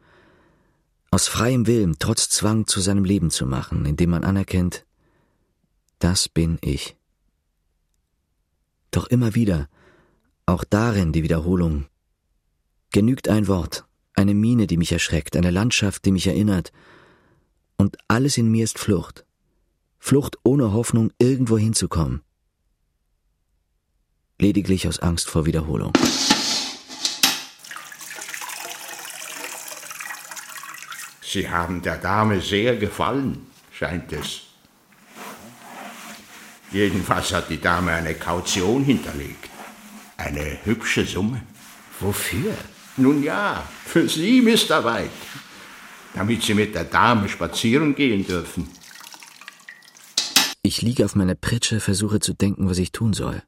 [1.10, 4.84] aus freiem Willen, trotz Zwang zu seinem Leben zu machen, indem man anerkennt,
[6.00, 6.96] das bin ich.
[8.90, 9.68] Doch immer wieder,
[10.46, 11.87] auch darin die Wiederholung,
[12.90, 16.72] genügt ein Wort, eine Miene, die mich erschreckt, eine Landschaft, die mich erinnert,
[17.76, 19.24] und alles in mir ist Flucht.
[19.98, 22.22] Flucht ohne Hoffnung, irgendwo hinzukommen.
[24.38, 25.92] Lediglich aus Angst vor Wiederholung.
[31.22, 34.42] Sie haben der Dame sehr gefallen, scheint es.
[36.70, 39.53] Jedenfalls hat die Dame eine Kaution hinterlegt.
[40.16, 41.42] Eine hübsche Summe.
[42.00, 42.57] Wofür?
[42.96, 44.85] Nun ja, für Sie, Mr.
[44.85, 45.11] White.
[46.14, 48.68] Damit Sie mit der Dame spazieren gehen dürfen.
[50.62, 53.42] Ich liege auf meiner Pritsche, versuche zu denken, was ich tun soll.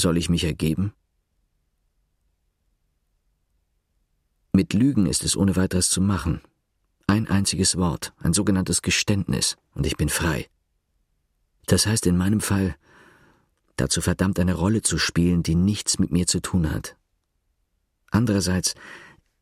[0.00, 0.92] Soll ich mich ergeben?
[4.52, 6.40] Mit Lügen ist es ohne weiteres zu machen.
[7.06, 10.48] Ein einziges Wort, ein sogenanntes Geständnis, und ich bin frei.
[11.66, 12.76] Das heißt in meinem Fall,
[13.80, 16.96] dazu verdammt eine Rolle zu spielen, die nichts mit mir zu tun hat.
[18.10, 18.74] Andererseits,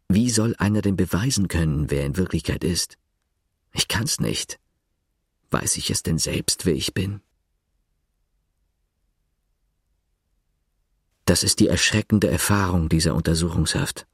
[0.09, 2.97] wie soll einer denn beweisen können, wer in Wirklichkeit ist?
[3.73, 4.59] Ich kann's nicht.
[5.51, 7.21] Weiß ich es denn selbst, wer ich bin?
[11.25, 14.07] Das ist die erschreckende Erfahrung dieser Untersuchungshaft.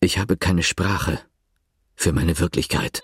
[0.00, 1.20] Ich habe keine Sprache
[1.94, 3.02] für meine Wirklichkeit.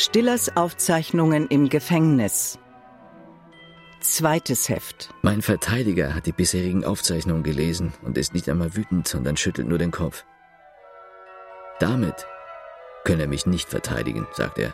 [0.00, 2.56] Stillers Aufzeichnungen im Gefängnis.
[3.98, 5.12] Zweites Heft.
[5.22, 9.78] Mein Verteidiger hat die bisherigen Aufzeichnungen gelesen und ist nicht einmal wütend, sondern schüttelt nur
[9.78, 10.24] den Kopf.
[11.80, 12.28] Damit
[13.02, 14.72] könne er mich nicht verteidigen, sagt er.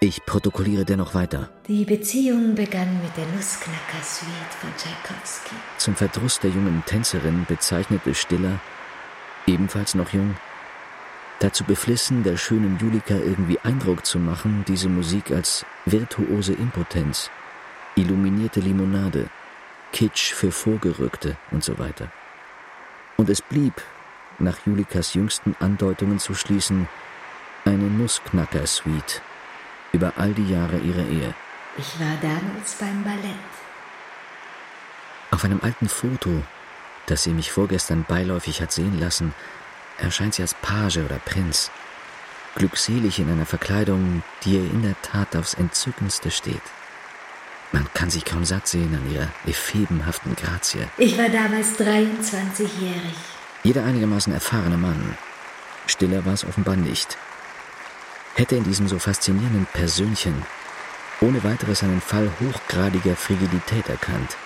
[0.00, 1.50] Ich protokolliere dennoch weiter.
[1.68, 5.54] Die Beziehung begann mit der Nussknacker-Suite von Tschaikowski.
[5.76, 8.58] Zum Verdruss der jungen Tänzerin bezeichnete Stiller,
[9.46, 10.34] ebenfalls noch jung,
[11.40, 17.30] dazu beflissen, der schönen Julika irgendwie Eindruck zu machen, diese Musik als virtuose Impotenz,
[17.96, 19.28] illuminierte Limonade,
[19.92, 22.12] Kitsch für Vorgerückte und so weiter.
[23.16, 23.74] Und es blieb,
[24.38, 26.88] nach Julikas jüngsten Andeutungen zu schließen,
[27.64, 29.22] eine Nussknacker-Suite
[29.92, 31.34] über all die Jahre ihrer Ehe.
[31.76, 33.50] Ich war damals beim Ballett.
[35.30, 36.42] Auf einem alten Foto,
[37.06, 39.34] das sie mich vorgestern beiläufig hat sehen lassen,
[40.00, 41.70] erscheint sie als Page oder Prinz,
[42.56, 46.62] glückselig in einer Verkleidung, die ihr in der Tat aufs Entzückendste steht.
[47.72, 50.88] Man kann sich kaum satt sehen an ihrer ephebenhaften Grazie.
[50.98, 53.14] Ich war damals 23-jährig.
[53.62, 55.16] Jeder einigermaßen erfahrene Mann,
[55.86, 57.16] Stiller war es offenbar nicht,
[58.34, 60.42] hätte in diesem so faszinierenden Persönchen
[61.20, 64.36] ohne weiteres einen Fall hochgradiger Frigidität erkannt,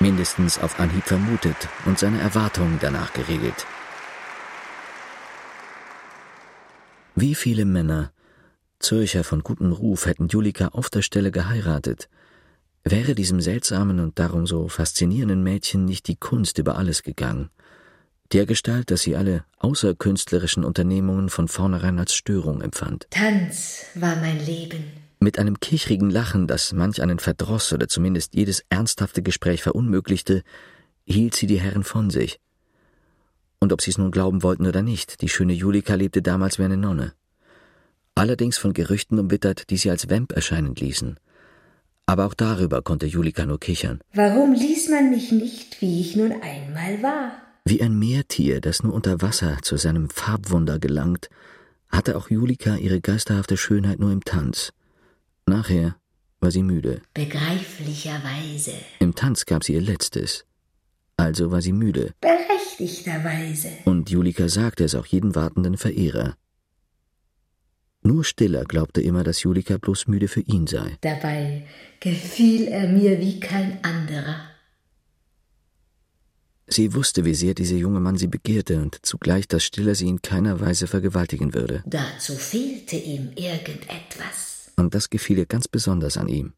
[0.00, 3.66] mindestens auf Anhieb vermutet und seine Erwartungen danach geregelt.
[7.20, 8.12] Wie viele Männer,
[8.78, 12.08] Zürcher von gutem Ruf, hätten Julika auf der Stelle geheiratet,
[12.84, 17.50] wäre diesem seltsamen und darum so faszinierenden Mädchen nicht die Kunst über alles gegangen,
[18.32, 23.08] dergestalt, dass sie alle außerkünstlerischen Unternehmungen von vornherein als Störung empfand.
[23.10, 24.84] Tanz war mein Leben.
[25.18, 30.44] Mit einem kichrigen Lachen, das manch einen verdross oder zumindest jedes ernsthafte Gespräch verunmöglichte,
[31.04, 32.38] hielt sie die Herren von sich.
[33.60, 36.64] Und ob sie es nun glauben wollten oder nicht, die schöne Julika lebte damals wie
[36.64, 37.12] eine Nonne.
[38.14, 41.18] Allerdings von Gerüchten umwittert, die sie als Vamp erscheinen ließen.
[42.06, 44.00] Aber auch darüber konnte Julika nur kichern.
[44.14, 47.32] Warum ließ man mich nicht, wie ich nun einmal war?
[47.64, 51.28] Wie ein Meertier, das nur unter Wasser zu seinem Farbwunder gelangt,
[51.90, 54.72] hatte auch Julika ihre geisterhafte Schönheit nur im Tanz.
[55.46, 55.96] Nachher
[56.40, 57.02] war sie müde.
[57.14, 58.72] Begreiflicherweise.
[59.00, 60.44] Im Tanz gab sie ihr Letztes.
[61.18, 62.14] Also war sie müde.
[62.20, 63.70] Berechtigterweise.
[63.84, 66.36] Und Julika sagte es auch jedem wartenden Verehrer.
[68.02, 70.96] Nur Stiller glaubte immer, dass Julika bloß müde für ihn sei.
[71.00, 71.66] Dabei
[71.98, 74.36] gefiel er mir wie kein anderer.
[76.68, 80.22] Sie wusste, wie sehr dieser junge Mann sie begehrte und zugleich, dass Stiller sie in
[80.22, 81.82] keiner Weise vergewaltigen würde.
[81.86, 84.70] Dazu fehlte ihm irgendetwas.
[84.76, 86.52] Und das gefiel ihr ganz besonders an ihm.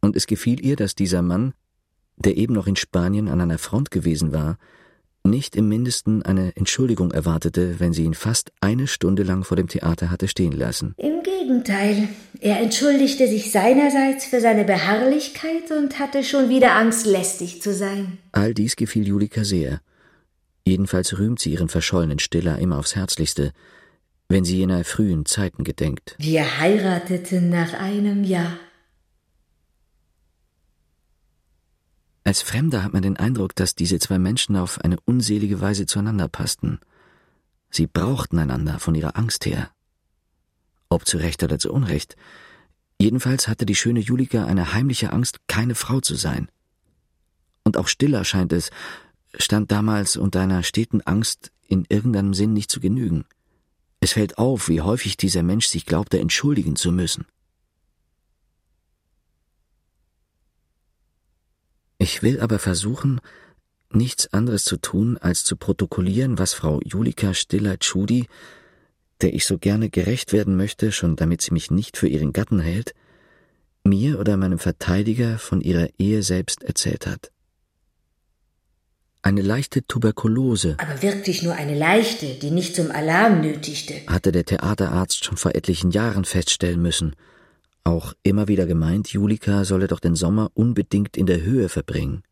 [0.00, 1.54] Und es gefiel ihr, dass dieser Mann,
[2.16, 4.58] der eben noch in Spanien an einer Front gewesen war,
[5.26, 9.68] nicht im mindesten eine Entschuldigung erwartete, wenn sie ihn fast eine Stunde lang vor dem
[9.68, 10.94] Theater hatte stehen lassen.
[10.98, 12.08] Im Gegenteil,
[12.40, 18.18] er entschuldigte sich seinerseits für seine Beharrlichkeit und hatte schon wieder Angst, lästig zu sein.
[18.32, 19.80] All dies gefiel Julika sehr.
[20.66, 23.52] Jedenfalls rühmt sie ihren verschollenen Stiller immer aufs Herzlichste,
[24.28, 26.16] wenn sie jener frühen Zeiten gedenkt.
[26.18, 28.58] Wir heirateten nach einem Jahr.
[32.26, 36.26] Als Fremder hat man den Eindruck, dass diese zwei Menschen auf eine unselige Weise zueinander
[36.26, 36.80] passten.
[37.70, 39.70] Sie brauchten einander von ihrer Angst her.
[40.88, 42.16] Ob zu Recht oder zu Unrecht.
[42.98, 46.48] Jedenfalls hatte die schöne Julika eine heimliche Angst, keine Frau zu sein.
[47.62, 48.70] Und auch Stiller scheint es,
[49.36, 53.26] stand damals unter einer steten Angst, in irgendeinem Sinn nicht zu genügen.
[54.00, 57.26] Es fällt auf, wie häufig dieser Mensch sich glaubte, entschuldigen zu müssen.
[62.04, 63.18] Ich will aber versuchen,
[63.90, 68.26] nichts anderes zu tun, als zu protokollieren, was Frau Julika Stiller-Tschudi,
[69.22, 72.60] der ich so gerne gerecht werden möchte, schon damit sie mich nicht für ihren Gatten
[72.60, 72.92] hält,
[73.84, 77.30] mir oder meinem Verteidiger von ihrer Ehe selbst erzählt hat.
[79.22, 80.76] Eine leichte Tuberkulose.
[80.80, 83.94] Aber wirklich nur eine leichte, die nicht zum Alarm nötigte.
[84.08, 87.16] Hatte der Theaterarzt schon vor etlichen Jahren feststellen müssen.
[87.84, 92.22] Auch immer wieder gemeint, Julika solle doch den Sommer unbedingt in der Höhe verbringen.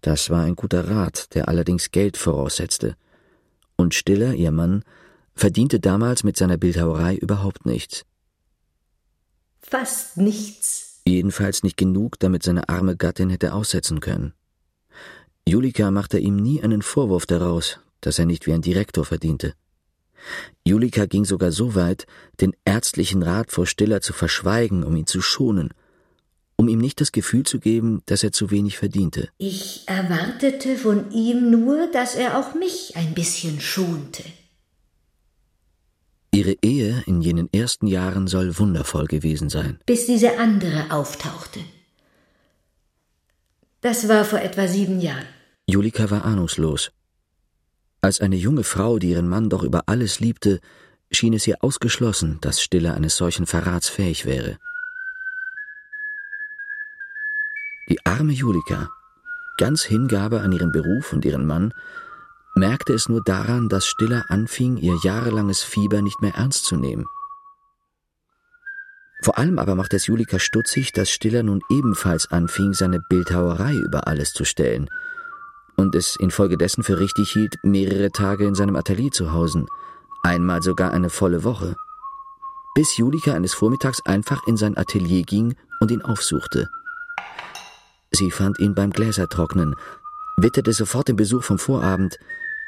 [0.00, 2.96] Das war ein guter Rat, der allerdings Geld voraussetzte.
[3.76, 4.82] Und Stiller, ihr Mann,
[5.34, 8.04] verdiente damals mit seiner Bildhauerei überhaupt nichts.
[9.60, 11.00] Fast nichts.
[11.06, 14.32] Jedenfalls nicht genug, damit seine arme Gattin hätte aussetzen können.
[15.46, 19.54] Julika machte ihm nie einen Vorwurf daraus, dass er nicht wie ein Direktor verdiente.
[20.64, 22.06] Julika ging sogar so weit,
[22.40, 25.70] den ärztlichen Rat vor Stiller zu verschweigen, um ihn zu schonen,
[26.56, 29.28] um ihm nicht das Gefühl zu geben, dass er zu wenig verdiente.
[29.38, 34.22] Ich erwartete von ihm nur, dass er auch mich ein bisschen schonte.
[36.34, 39.78] Ihre Ehe in jenen ersten Jahren soll wundervoll gewesen sein.
[39.84, 41.60] Bis diese andere auftauchte.
[43.82, 45.26] Das war vor etwa sieben Jahren.
[45.66, 46.90] Julika war ahnungslos.
[48.04, 50.58] Als eine junge Frau, die ihren Mann doch über alles liebte,
[51.12, 54.58] schien es ihr ausgeschlossen, dass Stiller eines solchen Verrats fähig wäre.
[57.88, 58.90] Die arme Julika,
[59.56, 61.72] ganz Hingabe an ihren Beruf und ihren Mann,
[62.56, 67.06] merkte es nur daran, dass Stiller anfing, ihr jahrelanges Fieber nicht mehr ernst zu nehmen.
[69.22, 74.08] Vor allem aber machte es Julika stutzig, dass Stiller nun ebenfalls anfing, seine Bildhauerei über
[74.08, 74.90] alles zu stellen
[75.76, 79.66] und es infolgedessen für richtig hielt, mehrere Tage in seinem Atelier zu hausen,
[80.22, 81.76] einmal sogar eine volle Woche.
[82.74, 86.68] Bis Julika eines Vormittags einfach in sein Atelier ging und ihn aufsuchte.
[88.10, 89.74] Sie fand ihn beim Gläsertrocknen,
[90.36, 92.18] witterte sofort den Besuch vom Vorabend,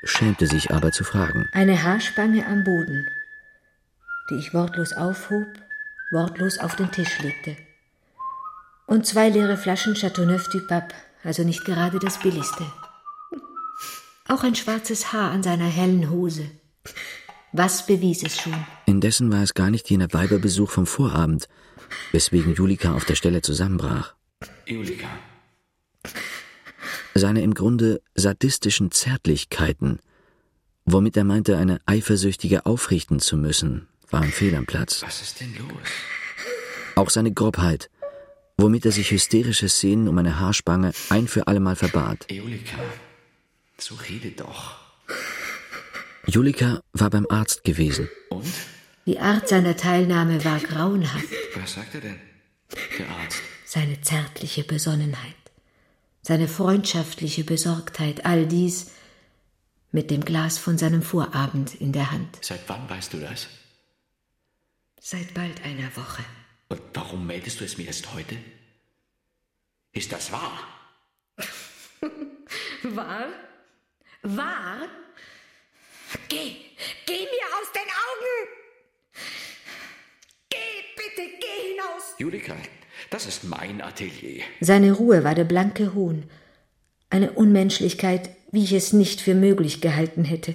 [0.05, 1.47] schämte sich aber zu fragen.
[1.53, 3.07] Eine Haarspange am Boden,
[4.31, 5.47] die ich wortlos aufhob,
[6.13, 7.57] wortlos auf den Tisch legte.
[8.87, 12.65] Und zwei leere Flaschen Chateauneuf du Pape, also nicht gerade das billigste.
[14.27, 16.51] Auch ein schwarzes Haar an seiner hellen Hose.
[17.53, 18.55] Was bewies es schon?
[18.87, 21.47] Indessen war es gar nicht jener Weiberbesuch vom Vorabend,
[22.13, 24.15] weswegen Julika auf der Stelle zusammenbrach.
[24.67, 25.07] Julika.
[27.15, 30.01] Seine im Grunde sadistischen Zärtlichkeiten,
[30.85, 35.03] womit er meinte, eine Eifersüchtige aufrichten zu müssen, waren fehl am Platz.
[35.03, 35.89] Was ist denn los?
[36.97, 37.91] Auch seine Grobheit,
[38.57, 42.27] womit er sich hysterische Szenen um eine Haarspange ein für allemal verbat.
[42.31, 42.79] Julika,
[43.79, 44.77] so rede doch.
[46.27, 48.09] Julika war beim Arzt gewesen.
[48.31, 48.53] Und?
[49.07, 51.29] Die Art seiner Teilnahme war grauenhaft.
[51.57, 52.21] Was sagt er denn?
[52.99, 53.43] Der Arzt.
[53.67, 55.35] Seine zärtliche Besonnenheit,
[56.23, 58.93] seine freundschaftliche Besorgtheit, all dies
[59.91, 62.39] mit dem Glas von seinem Vorabend in der Hand.
[62.41, 63.49] Seit wann weißt du das?
[65.01, 66.25] Seit bald einer Woche.
[66.69, 68.37] Und warum meldest du es mir erst heute?
[69.93, 70.59] Ist das wahr?
[72.83, 73.27] Wahr?
[74.25, 74.89] Wahr?
[76.31, 76.57] Geh,
[77.05, 78.49] geh mir aus den Augen!
[80.49, 80.57] Geh,
[80.97, 82.15] bitte, geh hinaus!
[82.19, 82.55] Julika,
[83.11, 84.43] das ist mein Atelier.
[84.63, 86.25] Seine Ruhe war der blanke Hohn.
[87.11, 90.55] Eine Unmenschlichkeit, wie ich es nicht für möglich gehalten hätte.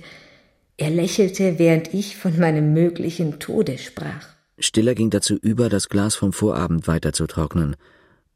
[0.78, 4.30] Er lächelte, während ich von meinem möglichen Tode sprach.
[4.58, 7.76] Stiller ging dazu über, das Glas vom Vorabend weiterzutrocknen,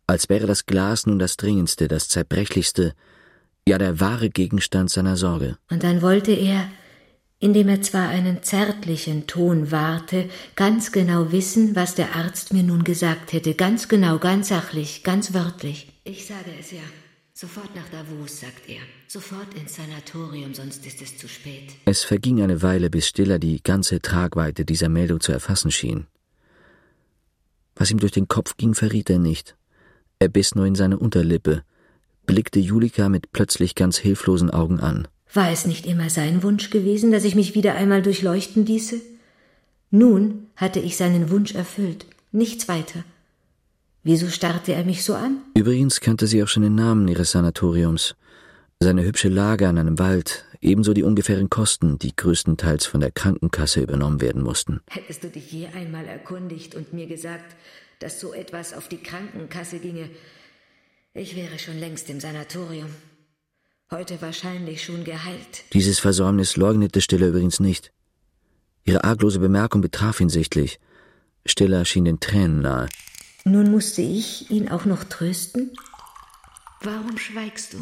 [0.06, 2.94] als wäre das Glas nun das dringendste, das zerbrechlichste,
[3.68, 5.58] ja der wahre Gegenstand seiner Sorge.
[5.70, 6.70] Und dann wollte er,
[7.40, 12.84] indem er zwar einen zärtlichen Ton wahrte, ganz genau wissen, was der Arzt mir nun
[12.84, 15.92] gesagt hätte, ganz genau, ganz sachlich, ganz wörtlich.
[16.04, 16.82] Ich sage es ja.
[17.36, 18.82] Sofort nach Davos, sagt er.
[19.08, 21.74] Sofort ins Sanatorium, sonst ist es zu spät.
[21.86, 26.06] Es verging eine Weile, bis Stiller die ganze Tragweite dieser Meldung zu erfassen schien.
[27.76, 29.56] Was ihm durch den Kopf ging, verriet er nicht.
[30.20, 31.64] Er biss nur in seine Unterlippe,
[32.26, 35.08] blickte Julika mit plötzlich ganz hilflosen Augen an.
[35.34, 39.02] War es nicht immer sein Wunsch gewesen, dass ich mich wieder einmal durchleuchten ließe?
[39.90, 43.04] Nun hatte ich seinen Wunsch erfüllt, nichts weiter.
[44.04, 45.38] Wieso starrte er mich so an?
[45.56, 48.16] Übrigens kannte sie auch schon den Namen ihres Sanatoriums,
[48.80, 53.82] seine hübsche Lage an einem Wald, ebenso die ungefähren Kosten, die größtenteils von der Krankenkasse
[53.82, 54.82] übernommen werden mussten.
[54.90, 57.56] Hättest du dich je einmal erkundigt und mir gesagt,
[58.00, 60.10] dass so etwas auf die Krankenkasse ginge,
[61.14, 62.90] ich wäre schon längst im Sanatorium.
[63.92, 65.64] Heute wahrscheinlich schon geheilt.
[65.74, 67.92] Dieses Versäumnis leugnete Stiller übrigens nicht.
[68.84, 70.80] Ihre arglose Bemerkung betraf ihn sichtlich.
[71.46, 72.90] Stiller schien den Tränen nahe.
[73.46, 75.72] Nun musste ich ihn auch noch trösten?
[76.82, 77.78] Warum schweigst du?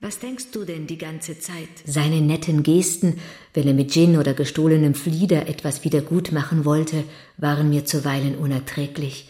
[0.00, 1.68] Was denkst du denn die ganze Zeit?
[1.86, 3.20] Seine netten Gesten,
[3.54, 7.04] wenn er mit Gin oder gestohlenem Flieder etwas wieder gut machen wollte,
[7.36, 9.28] waren mir zuweilen unerträglich.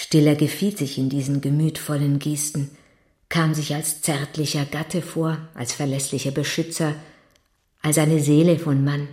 [0.00, 2.70] Stiller gefiel sich in diesen gemütvollen Gesten,
[3.28, 6.94] kam sich als zärtlicher Gatte vor, als verlässlicher Beschützer,
[7.82, 9.08] als eine Seele von Mann.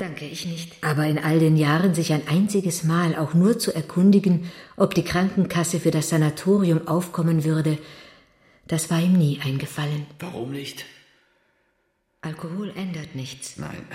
[0.00, 0.82] Danke ich nicht.
[0.82, 5.04] Aber in all den Jahren sich ein einziges Mal auch nur zu erkundigen, ob die
[5.04, 7.78] Krankenkasse für das Sanatorium aufkommen würde,
[8.66, 10.06] das war ihm nie eingefallen.
[10.18, 10.86] Warum nicht?
[12.20, 13.58] Alkohol ändert nichts.
[13.58, 13.86] Nein.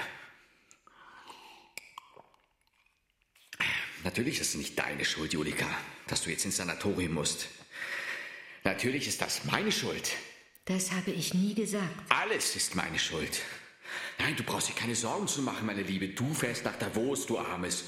[4.05, 5.65] Natürlich ist es nicht deine Schuld, Julika,
[6.05, 7.47] dass du jetzt ins Sanatorium musst.
[8.63, 10.11] Natürlich ist das meine Schuld.
[10.65, 11.89] Das habe ich nie gesagt.
[12.09, 13.41] Alles ist meine Schuld.
[14.19, 16.09] Nein, du brauchst dir keine Sorgen zu machen, meine Liebe.
[16.09, 17.85] Du fährst nach Davos, du Armes.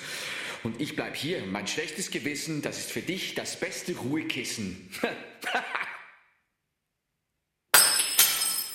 [0.63, 1.45] Und ich bleib hier.
[1.45, 4.89] Mein schlechtes Gewissen, das ist für dich das beste Ruhekissen.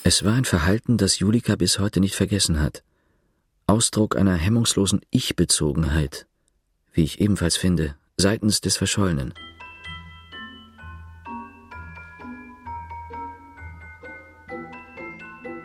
[0.05, 2.83] es war ein Verhalten, das Julika bis heute nicht vergessen hat.
[3.67, 6.25] Ausdruck einer hemmungslosen Ich-Bezogenheit,
[6.93, 9.33] wie ich ebenfalls finde, seitens des Verschollenen.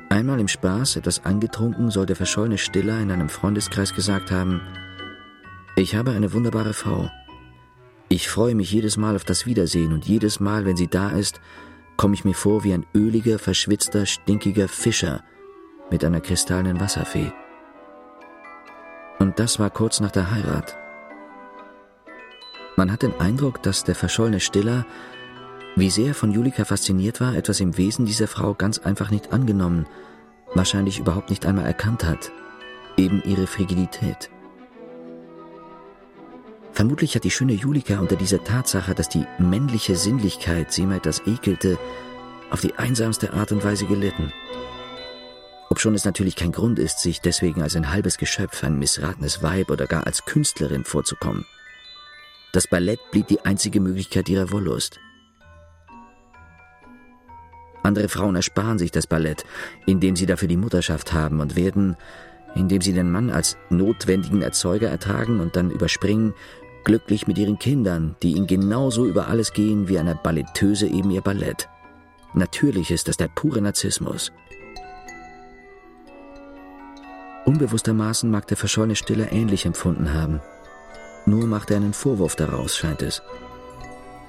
[0.09, 4.61] Einmal im Spaß, etwas angetrunken, soll der verschollene Stiller in einem Freundeskreis gesagt haben,
[5.76, 7.09] ich habe eine wunderbare Frau.
[8.09, 11.41] Ich freue mich jedes Mal auf das Wiedersehen und jedes Mal, wenn sie da ist,
[11.97, 15.22] komme ich mir vor wie ein öliger, verschwitzter, stinkiger Fischer
[15.91, 17.33] mit einer kristallenen Wasserfee.
[19.20, 20.76] Und das war kurz nach der Heirat.
[22.79, 24.87] Man hat den Eindruck, dass der verschollene Stiller,
[25.74, 29.87] wie sehr von Julika fasziniert war, etwas im Wesen dieser Frau ganz einfach nicht angenommen,
[30.55, 32.31] wahrscheinlich überhaupt nicht einmal erkannt hat,
[32.97, 34.31] eben ihre Frigidität.
[36.70, 41.26] Vermutlich hat die schöne Julika unter dieser Tatsache, dass die männliche Sinnlichkeit sie immer etwas
[41.26, 41.79] ekelte,
[42.49, 44.33] auf die einsamste Art und Weise gelitten.
[45.68, 49.72] Obschon es natürlich kein Grund ist, sich deswegen als ein halbes Geschöpf, ein missratenes Weib
[49.72, 51.45] oder gar als Künstlerin vorzukommen.
[52.53, 54.99] Das Ballett blieb die einzige Möglichkeit ihrer Wollust.
[57.83, 59.45] Andere Frauen ersparen sich das Ballett,
[59.87, 61.97] indem sie dafür die Mutterschaft haben und werden,
[62.55, 66.35] indem sie den Mann als notwendigen Erzeuger ertragen und dann überspringen,
[66.85, 71.21] glücklich mit ihren Kindern, die ihnen genauso über alles gehen wie eine Balletteuse eben ihr
[71.21, 71.69] Ballett.
[72.35, 74.33] Natürlich ist das der pure Narzissmus.
[77.45, 80.41] Unbewusstermaßen mag der verschollene Stiller ähnlich empfunden haben.
[81.29, 83.20] Nur macht er einen Vorwurf daraus, scheint es.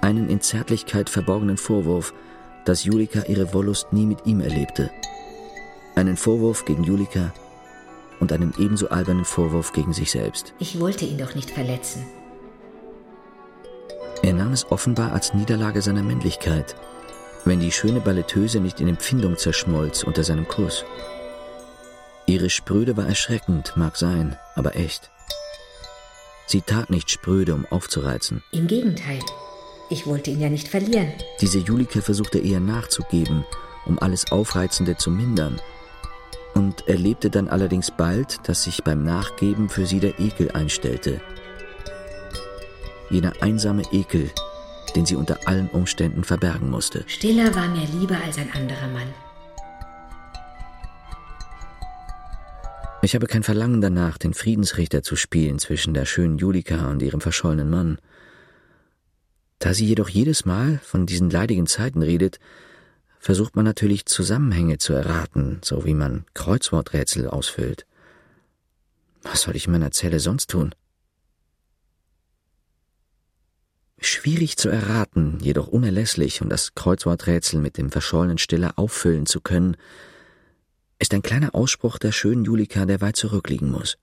[0.02, 2.14] Einen in Zärtlichkeit verborgenen Vorwurf,
[2.66, 4.92] dass Julika ihre Wollust nie mit ihm erlebte.
[5.96, 7.34] Einen Vorwurf gegen Julika
[8.20, 10.54] und einen ebenso albernen Vorwurf gegen sich selbst.
[10.60, 12.06] Ich wollte ihn doch nicht verletzen.
[14.22, 16.76] Er nahm es offenbar als Niederlage seiner Männlichkeit,
[17.46, 20.84] wenn die schöne Balletteuse nicht in Empfindung zerschmolz unter seinem Kuss.
[22.26, 25.10] Ihre Spröde war erschreckend, mag sein, aber echt.
[26.50, 28.42] Sie tat nicht spröde, um aufzureizen.
[28.52, 29.20] Im Gegenteil.
[29.92, 31.14] Ich wollte ihn ja nicht verlieren.
[31.42, 33.46] Diese Julike versuchte eher nachzugeben,
[33.86, 35.62] um alles Aufreizende zu mindern.
[36.56, 41.22] Und erlebte dann allerdings bald, dass sich beim Nachgeben für sie der Ekel einstellte,
[43.12, 44.32] jener einsame Ekel,
[44.96, 47.04] den sie unter allen Umständen verbergen musste.
[47.06, 49.14] Stiller war mir lieber als ein anderer Mann.
[53.02, 57.22] Ich habe kein Verlangen danach, den Friedensrichter zu spielen zwischen der schönen Julika und ihrem
[57.22, 57.98] verschollenen Mann.
[59.60, 62.40] Da sie jedoch jedes Mal von diesen leidigen Zeiten redet,
[63.18, 67.86] versucht man natürlich Zusammenhänge zu erraten, so wie man Kreuzworträtsel ausfüllt.
[69.22, 70.76] Was soll ich in meiner Zelle sonst tun?
[74.02, 79.78] Schwierig zu erraten, jedoch unerlässlich, um das Kreuzworträtsel mit dem verschollenen Stiller auffüllen zu können,
[81.00, 83.98] ist ein kleiner Ausspruch der schönen Julika, der weit zurückliegen muss.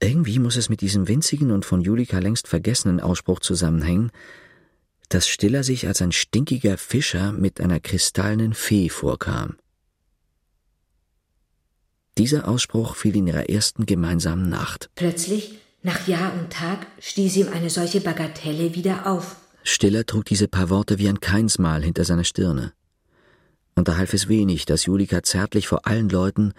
[0.00, 4.10] Irgendwie muss es mit diesem winzigen und von Julika längst vergessenen Ausspruch zusammenhängen,
[5.08, 9.56] dass Stiller sich als ein stinkiger Fischer mit einer kristallenen Fee vorkam.
[12.18, 14.90] Dieser Ausspruch fiel in ihrer ersten gemeinsamen Nacht.
[14.94, 19.36] Plötzlich nach Jahr und Tag stieß ihm eine solche Bagatelle wieder auf.
[19.62, 22.72] Stiller trug diese paar Worte wie ein Keinsmal hinter seiner Stirne.
[23.76, 26.52] Und da half es wenig, dass Julika zärtlich vor allen Leuten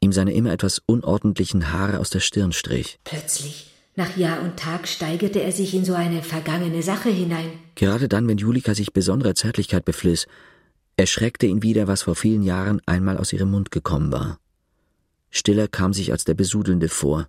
[0.00, 2.98] ihm seine immer etwas unordentlichen Haare aus der Stirn strich.
[3.04, 7.50] Plötzlich, nach Jahr und Tag, steigerte er sich in so eine vergangene Sache hinein.
[7.74, 10.26] Gerade dann, wenn Julika sich besonderer Zärtlichkeit befliss,
[10.96, 14.38] erschreckte ihn wieder, was vor vielen Jahren einmal aus ihrem Mund gekommen war.
[15.30, 17.28] Stiller kam sich als der Besudelnde vor,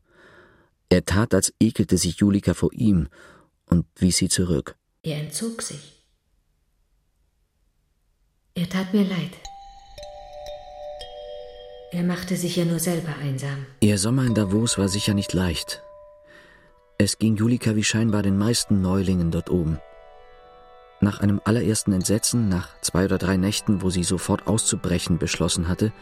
[0.89, 3.09] er tat, als ekelte sich Julika vor ihm
[3.67, 4.75] und wies sie zurück.
[5.03, 5.98] Er entzog sich.
[8.59, 9.31] Er tat mir leid.
[11.93, 13.65] Er machte sich ja nur selber einsam.
[13.79, 15.81] Ihr Sommer in Davos war sicher nicht leicht.
[16.97, 19.79] Es ging Julika wie scheinbar den meisten Neulingen dort oben.
[20.99, 25.93] Nach einem allerersten Entsetzen, nach zwei oder drei Nächten, wo sie sofort auszubrechen beschlossen hatte,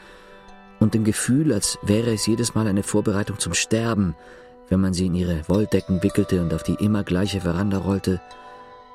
[0.80, 4.16] und dem Gefühl, als wäre es jedes Mal eine Vorbereitung zum Sterben,
[4.68, 8.20] wenn man sie in ihre Wolldecken wickelte und auf die immer gleiche Veranda rollte,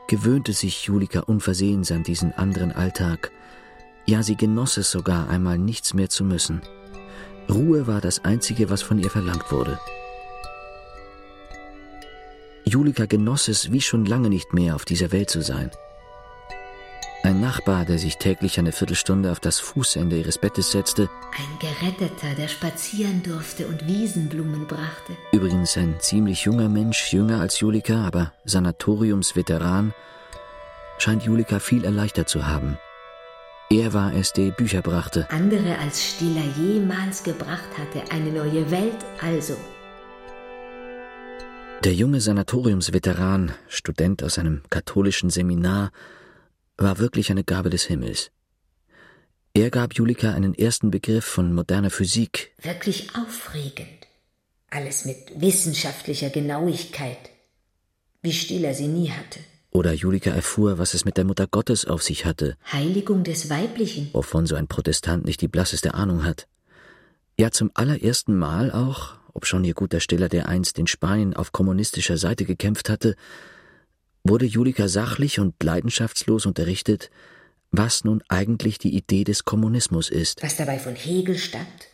[0.08, 3.30] gewöhnte sich Julika unversehens an diesen anderen Alltag.
[4.06, 6.62] Ja, sie genoss es sogar, einmal nichts mehr zu müssen.
[7.48, 9.78] Ruhe war das Einzige, was von ihr verlangt wurde.
[12.64, 15.70] Julika genoss es, wie schon lange nicht mehr auf dieser Welt zu sein.
[17.24, 21.08] Ein Nachbar, der sich täglich eine Viertelstunde auf das Fußende ihres Bettes setzte.
[21.36, 25.16] Ein Geretteter, der spazieren durfte und Wiesenblumen brachte.
[25.30, 29.94] Übrigens ein ziemlich junger Mensch, jünger als Julika, aber Sanatoriumsveteran,
[30.98, 32.76] scheint Julika viel erleichtert zu haben.
[33.72, 35.26] Er war es, der Bücher brachte.
[35.30, 39.56] Andere als Stiller jemals gebracht hatte, eine neue Welt also.
[41.82, 45.90] Der junge Sanatoriumsveteran, Student aus einem katholischen Seminar,
[46.76, 48.30] war wirklich eine Gabe des Himmels.
[49.54, 52.52] Er gab Julika einen ersten Begriff von moderner Physik.
[52.60, 54.06] Wirklich aufregend.
[54.68, 57.30] Alles mit wissenschaftlicher Genauigkeit,
[58.20, 59.40] wie Stiller sie nie hatte.
[59.72, 62.56] Oder Julika erfuhr, was es mit der Mutter Gottes auf sich hatte.
[62.70, 64.10] Heiligung des Weiblichen.
[64.12, 66.46] Wovon so ein Protestant nicht die blasseste Ahnung hat.
[67.38, 72.18] Ja, zum allerersten Mal auch, obschon ihr guter Stiller, der einst in Spanien auf kommunistischer
[72.18, 73.16] Seite gekämpft hatte,
[74.24, 77.10] wurde Julika sachlich und leidenschaftslos unterrichtet,
[77.70, 80.42] was nun eigentlich die Idee des Kommunismus ist.
[80.42, 81.88] Was dabei von Hegel stammt,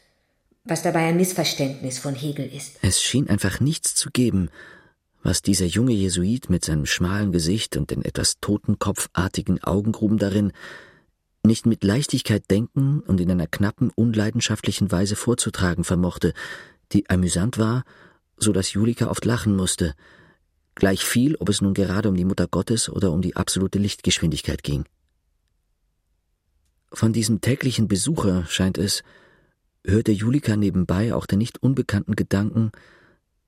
[0.65, 2.79] was dabei ein Missverständnis von Hegel ist.
[2.83, 4.51] Es schien einfach nichts zu geben,
[5.29, 10.53] was dieser junge Jesuit mit seinem schmalen Gesicht und den etwas totenkopfartigen Augengruben darin
[11.45, 16.33] nicht mit Leichtigkeit denken und in einer knappen, unleidenschaftlichen Weise vorzutragen vermochte,
[16.93, 17.85] die amüsant war,
[18.39, 19.95] so dass Julika oft lachen musste,
[20.75, 24.63] gleich viel, ob es nun gerade um die Mutter Gottes oder um die absolute Lichtgeschwindigkeit
[24.63, 24.87] ging.
[26.91, 29.03] Von diesem täglichen Besucher, scheint es,
[29.85, 32.73] hörte Julika nebenbei auch den nicht unbekannten Gedanken,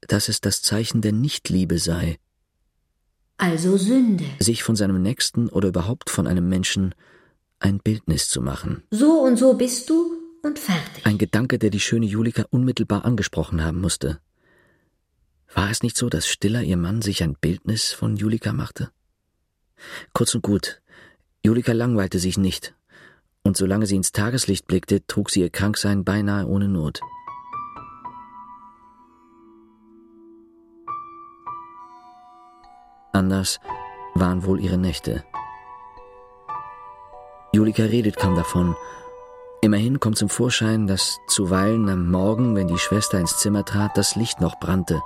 [0.03, 2.18] dass es das Zeichen der Nichtliebe sei.
[3.36, 4.24] Also Sünde.
[4.38, 6.94] Sich von seinem Nächsten oder überhaupt von einem Menschen
[7.59, 8.82] ein Bildnis zu machen.
[8.90, 11.07] So und so bist du und fertig.
[11.07, 14.20] Ein Gedanke, der die schöne Julika unmittelbar angesprochen haben musste.
[15.53, 18.90] War es nicht so, dass Stiller, ihr Mann, sich ein Bildnis von Julika machte?
[20.12, 20.80] Kurz und gut,
[21.44, 22.74] Julika langweilte sich nicht,
[23.42, 27.01] und solange sie ins Tageslicht blickte, trug sie ihr Kranksein beinahe ohne Not.
[33.13, 33.61] Anders
[34.15, 35.25] waren wohl ihre Nächte.
[37.53, 38.77] Julika redet kaum davon.
[39.61, 44.17] Immerhin kommt zum Vorschein, dass zuweilen am Morgen, wenn die Schwester ins Zimmer trat, das
[44.17, 45.01] Licht noch brannte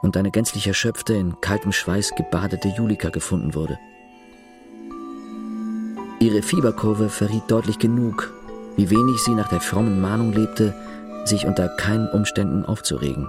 [0.00, 3.78] und eine gänzlich erschöpfte, in kaltem Schweiß gebadete Julika gefunden wurde.
[6.20, 8.32] Ihre Fieberkurve verriet deutlich genug,
[8.76, 10.74] wie wenig sie nach der frommen Mahnung lebte,
[11.24, 13.28] sich unter keinen Umständen aufzuregen.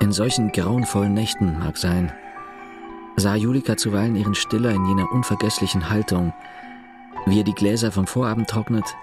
[0.00, 2.12] In solchen grauenvollen Nächten mag sein,
[3.16, 6.32] sah Julika zuweilen ihren Stiller in jener unvergesslichen Haltung,
[7.26, 8.96] wie er die Gläser vom Vorabend trocknet,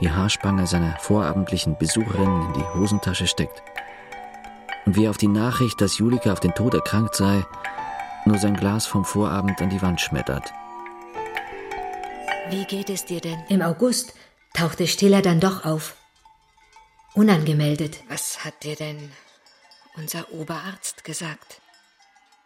[0.00, 3.62] die Haarspange seiner vorabendlichen Besucherin in die Hosentasche steckt
[4.86, 7.44] und wie er auf die Nachricht, dass Julika auf den Tod erkrankt sei,
[8.24, 10.52] nur sein Glas vom Vorabend an die Wand schmettert.
[12.50, 13.38] Wie geht es dir denn?
[13.48, 14.14] Im August
[14.52, 15.94] tauchte Stiller dann doch auf.
[17.14, 17.98] Unangemeldet.
[18.08, 19.12] Was hat dir denn
[19.94, 21.60] unser Oberarzt gesagt?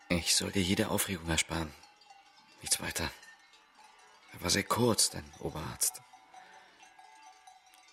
[0.08, 1.72] Ich soll dir jede Aufregung ersparen.
[2.60, 3.10] Nichts weiter.
[4.32, 6.00] Er war sehr kurz, dein Oberarzt.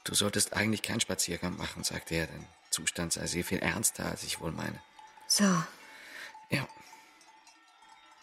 [0.03, 4.23] Du solltest eigentlich keinen Spaziergang machen, sagte er, dein Zustand sei sehr viel ernster, als
[4.23, 4.81] ich wohl meine.
[5.27, 5.43] So.
[6.49, 6.67] Ja.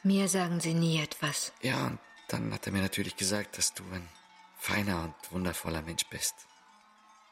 [0.03, 1.53] Mir sagen Sie nie etwas.
[1.63, 1.99] Ja, und
[2.29, 4.09] dann hat er mir natürlich gesagt, dass du ein
[4.59, 6.35] feiner und wundervoller Mensch bist.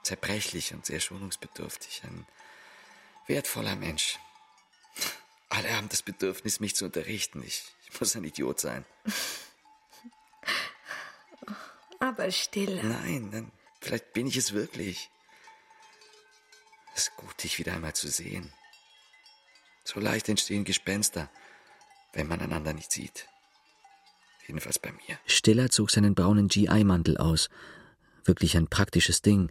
[0.03, 2.03] Zerbrechlich und sehr schonungsbedürftig.
[2.05, 2.27] Ein
[3.27, 4.19] wertvoller Mensch.
[5.49, 7.43] Alle haben das Bedürfnis, mich zu unterrichten.
[7.43, 8.85] Ich, ich muss ein Idiot sein.
[12.01, 12.83] Aber stille.
[12.83, 15.11] Nein, dann vielleicht bin ich es wirklich.
[16.95, 18.53] Es ist gut, dich wieder einmal zu sehen.
[19.85, 21.31] So leicht entstehen Gespenster,
[22.13, 23.29] wenn man einander nicht sieht.
[24.47, 25.19] Jedenfalls bei mir.
[25.27, 27.49] Stiller zog seinen braunen GI-Mantel aus.
[28.25, 29.51] Wirklich ein praktisches Ding.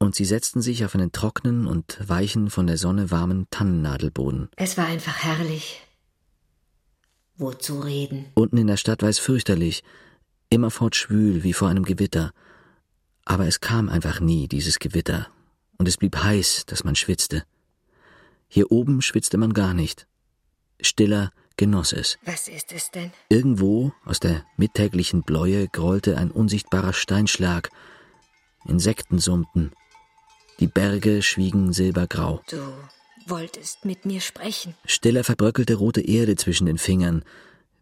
[0.00, 4.48] Und sie setzten sich auf einen trockenen und weichen, von der Sonne warmen Tannennadelboden.
[4.56, 5.82] Es war einfach herrlich.
[7.36, 8.26] Wozu reden?
[8.34, 9.82] Unten in der Stadt war es fürchterlich.
[10.50, 12.32] Immerfort schwül, wie vor einem Gewitter.
[13.24, 15.28] Aber es kam einfach nie, dieses Gewitter.
[15.78, 17.44] Und es blieb heiß, dass man schwitzte.
[18.48, 20.06] Hier oben schwitzte man gar nicht.
[20.80, 22.18] Stiller genoss es.
[22.24, 23.10] Was ist es denn?
[23.28, 27.68] Irgendwo aus der mittäglichen Bläue grollte ein unsichtbarer Steinschlag.
[28.64, 29.72] Insekten summten.
[30.60, 32.42] Die Berge schwiegen silbergrau.
[32.48, 32.58] Du
[33.26, 34.74] wolltest mit mir sprechen.
[34.84, 37.22] Stiller verbröckelte rote Erde zwischen den Fingern,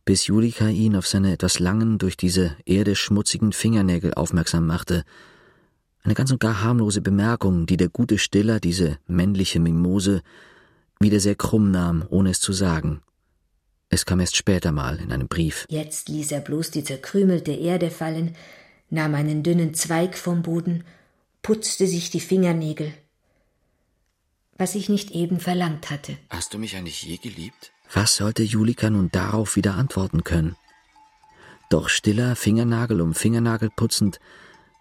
[0.04, 5.04] bis Julika ihn auf seine etwas langen, durch diese Erde schmutzigen Fingernägel aufmerksam machte.
[6.02, 10.22] Eine ganz und gar harmlose Bemerkung, die der gute Stiller, diese männliche Mimose,
[11.00, 13.02] wieder sehr krumm nahm, ohne es zu sagen.
[13.88, 15.66] Es kam erst später mal in einem Brief.
[15.68, 18.36] Jetzt ließ er bloß die zerkrümelte Erde fallen,
[18.90, 20.84] nahm einen dünnen Zweig vom Boden,
[21.47, 22.92] putzte sich die Fingernägel.
[24.59, 26.18] Was ich nicht eben verlangt hatte.
[26.28, 27.70] Hast du mich eigentlich je geliebt?
[27.94, 30.57] Was sollte Julika nun darauf wieder antworten können?
[31.70, 34.18] Doch stiller, Fingernagel um Fingernagel putzend,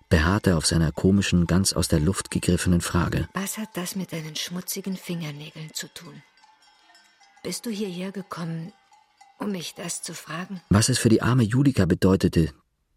[0.09, 3.29] beharrte auf seiner komischen, ganz aus der Luft gegriffenen Frage.
[3.35, 6.23] Was hat das mit deinen schmutzigen Fingernägeln zu tun?
[7.43, 8.73] Bist du hierher gekommen,
[9.37, 10.61] um mich das zu fragen?
[10.69, 12.55] Was es für die arme Julika bedeutete,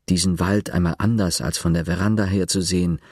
[0.08, 3.02] diesen Wald einmal anders als von der Veranda her zu sehen,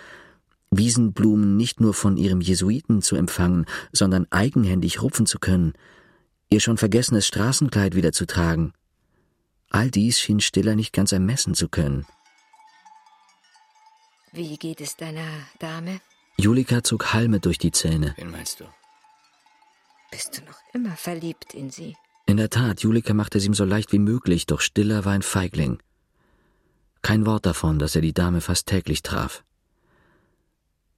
[0.71, 5.75] Wiesenblumen nicht nur von ihrem Jesuiten zu empfangen, sondern eigenhändig rupfen zu können,
[6.51, 8.73] ihr schon vergessenes Straßenkleid wieder zu tragen.
[9.71, 12.07] All dies schien Stiller nicht ganz ermessen zu können.
[14.33, 16.01] Wie geht es deiner Dame?
[16.39, 18.15] Julika zog Halme durch die Zähne.
[18.17, 18.65] Wen meinst du?
[20.11, 21.97] Bist du noch immer verliebt in sie?
[22.27, 25.23] In der Tat, Julika machte es ihm so leicht wie möglich, doch Stiller war ein
[25.23, 25.79] Feigling.
[27.03, 29.45] Kein Wort davon, dass er die Dame fast täglich traf.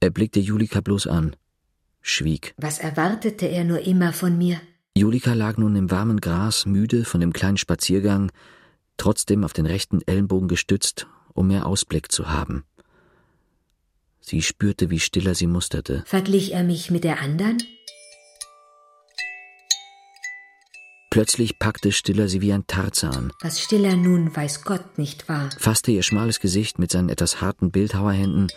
[0.01, 1.35] Er blickte Julika bloß an,
[2.01, 2.55] schwieg.
[2.57, 4.61] Was erwartete er nur immer von mir?
[4.97, 8.31] Julika lag nun im warmen Gras, müde von dem kleinen Spaziergang,
[8.97, 12.65] trotzdem auf den rechten Ellenbogen gestützt, um mehr Ausblick zu haben.
[14.21, 16.03] Sie spürte, wie stiller sie musterte.
[16.07, 17.59] Verglich er mich mit der anderen?
[21.11, 25.49] Plötzlich packte Stiller sie wie ein Tarzan, Was Stiller nun weiß Gott nicht war.
[25.59, 28.49] fasste ihr schmales Gesicht mit seinen etwas harten Bildhauerhänden,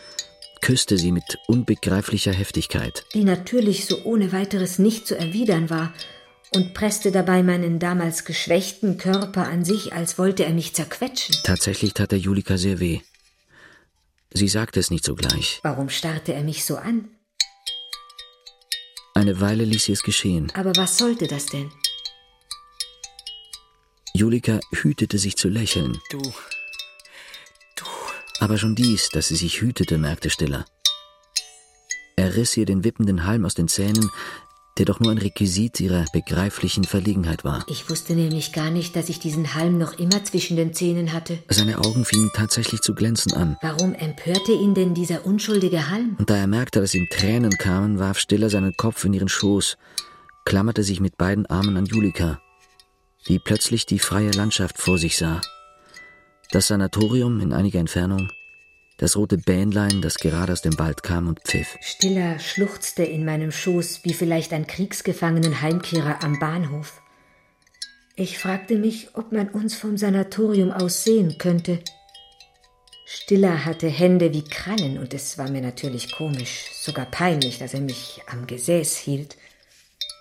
[0.62, 3.06] küsste sie mit unbegreiflicher Heftigkeit.
[3.14, 5.94] die natürlich so ohne weiteres nicht zu erwidern war,
[6.54, 11.36] und presste dabei meinen damals geschwächten Körper an sich, als wollte er mich zerquetschen.
[11.44, 13.00] Tatsächlich tat der Julika sehr weh.
[14.34, 15.60] Sie sagte es nicht sogleich.
[15.64, 17.10] Warum starrte er mich so an?
[19.14, 20.52] Eine Weile ließ sie es geschehen.
[20.56, 21.72] Aber was sollte das denn?
[24.14, 25.98] Julika hütete sich zu lächeln.
[26.10, 26.22] Du.
[28.42, 30.66] Aber schon dies, dass sie sich hütete, merkte Stiller.
[32.16, 34.10] Er riss ihr den wippenden Halm aus den Zähnen,
[34.80, 37.64] der doch nur ein Requisit ihrer begreiflichen Verlegenheit war.
[37.68, 41.38] Ich wusste nämlich gar nicht, dass ich diesen Halm noch immer zwischen den Zähnen hatte.
[41.50, 43.58] Seine Augen fingen tatsächlich zu glänzen an.
[43.62, 46.16] Warum empörte ihn denn dieser unschuldige Halm?
[46.18, 49.78] Und da er merkte, dass ihm Tränen kamen, warf Stiller seinen Kopf in ihren Schoß,
[50.46, 52.42] klammerte sich mit beiden Armen an Julika,
[53.28, 55.42] die plötzlich die freie Landschaft vor sich sah.
[56.52, 58.30] Das Sanatorium in einiger Entfernung,
[58.98, 61.78] das rote Bähnlein, das gerade aus dem Wald kam und pfiff.
[61.80, 67.02] Stiller schluchzte in meinem Schoß wie vielleicht ein kriegsgefangenen Heimkehrer am Bahnhof.
[68.18, 71.80] Ich fragte mich, ob man uns vom Sanatorium aus sehen könnte.
[73.06, 77.82] Stiller hatte Hände wie Krallen und es war mir natürlich komisch, sogar peinlich, dass er
[77.82, 79.38] mich am Gesäß hielt.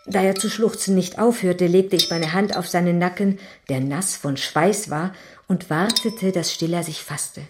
[0.06, 4.16] Da er zu schluchzen nicht aufhörte, legte ich meine Hand auf seinen Nacken, der nass
[4.16, 5.12] von Schweiß war,
[5.50, 7.42] und wartete, dass Stiller sich fasste.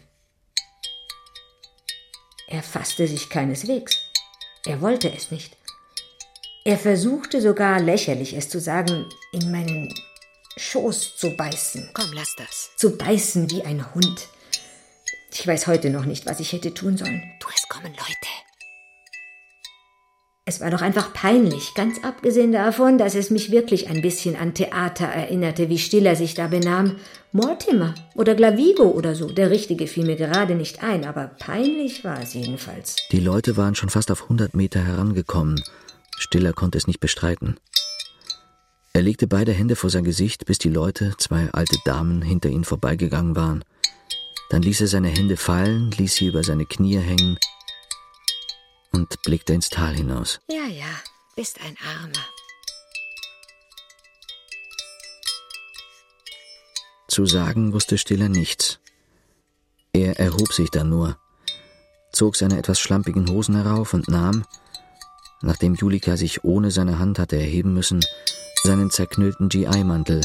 [2.48, 3.94] Er fasste sich keineswegs.
[4.64, 5.54] Er wollte es nicht.
[6.64, 9.94] Er versuchte sogar, lächerlich es zu sagen, in meinen
[10.56, 11.90] Schoß zu beißen.
[11.92, 12.70] Komm, lass das.
[12.78, 14.28] Zu beißen wie ein Hund.
[15.30, 17.22] Ich weiß heute noch nicht, was ich hätte tun sollen.
[17.38, 18.19] Du, es kommen Leute.
[20.50, 24.52] Es war doch einfach peinlich, ganz abgesehen davon, dass es mich wirklich ein bisschen an
[24.52, 26.96] Theater erinnerte, wie Stiller sich da benahm.
[27.30, 29.28] Mortimer oder Glavigo oder so.
[29.28, 32.96] Der Richtige fiel mir gerade nicht ein, aber peinlich war es jedenfalls.
[33.12, 35.62] Die Leute waren schon fast auf hundert Meter herangekommen.
[36.18, 37.56] Stiller konnte es nicht bestreiten.
[38.92, 42.64] Er legte beide Hände vor sein Gesicht, bis die Leute, zwei alte Damen, hinter ihnen
[42.64, 43.64] vorbeigegangen waren.
[44.48, 47.38] Dann ließ er seine Hände fallen, ließ sie über seine Knie hängen
[48.92, 50.40] und blickte ins Tal hinaus.
[50.48, 50.90] Ja, ja,
[51.36, 52.26] bist ein Armer.
[57.08, 58.78] Zu sagen wusste Stiller nichts.
[59.92, 61.18] Er erhob sich dann nur,
[62.12, 64.44] zog seine etwas schlampigen Hosen herauf und nahm,
[65.42, 68.04] nachdem Julika sich ohne seine Hand hatte erheben müssen,
[68.62, 70.20] seinen zerknüllten GI-Mantel,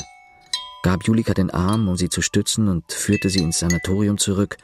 [0.83, 4.57] gab Julika den Arm, um sie zu stützen und führte sie ins Sanatorium zurück,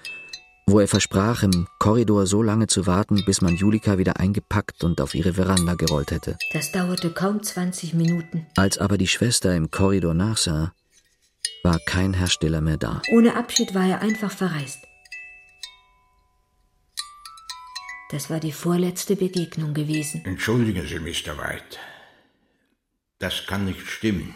[0.71, 5.01] wo er versprach, im Korridor so lange zu warten, bis man Julika wieder eingepackt und
[5.01, 6.37] auf ihre Veranda gerollt hätte.
[6.53, 8.47] Das dauerte kaum 20 Minuten.
[8.55, 10.73] Als aber die Schwester im Korridor nachsah,
[11.63, 13.01] war kein Herr Stiller mehr da.
[13.11, 14.79] Ohne Abschied war er einfach verreist.
[18.11, 20.23] Das war die vorletzte Begegnung gewesen.
[20.25, 21.37] Entschuldigen Sie, Mr.
[21.37, 21.77] White.
[23.19, 24.33] Das kann nicht stimmen.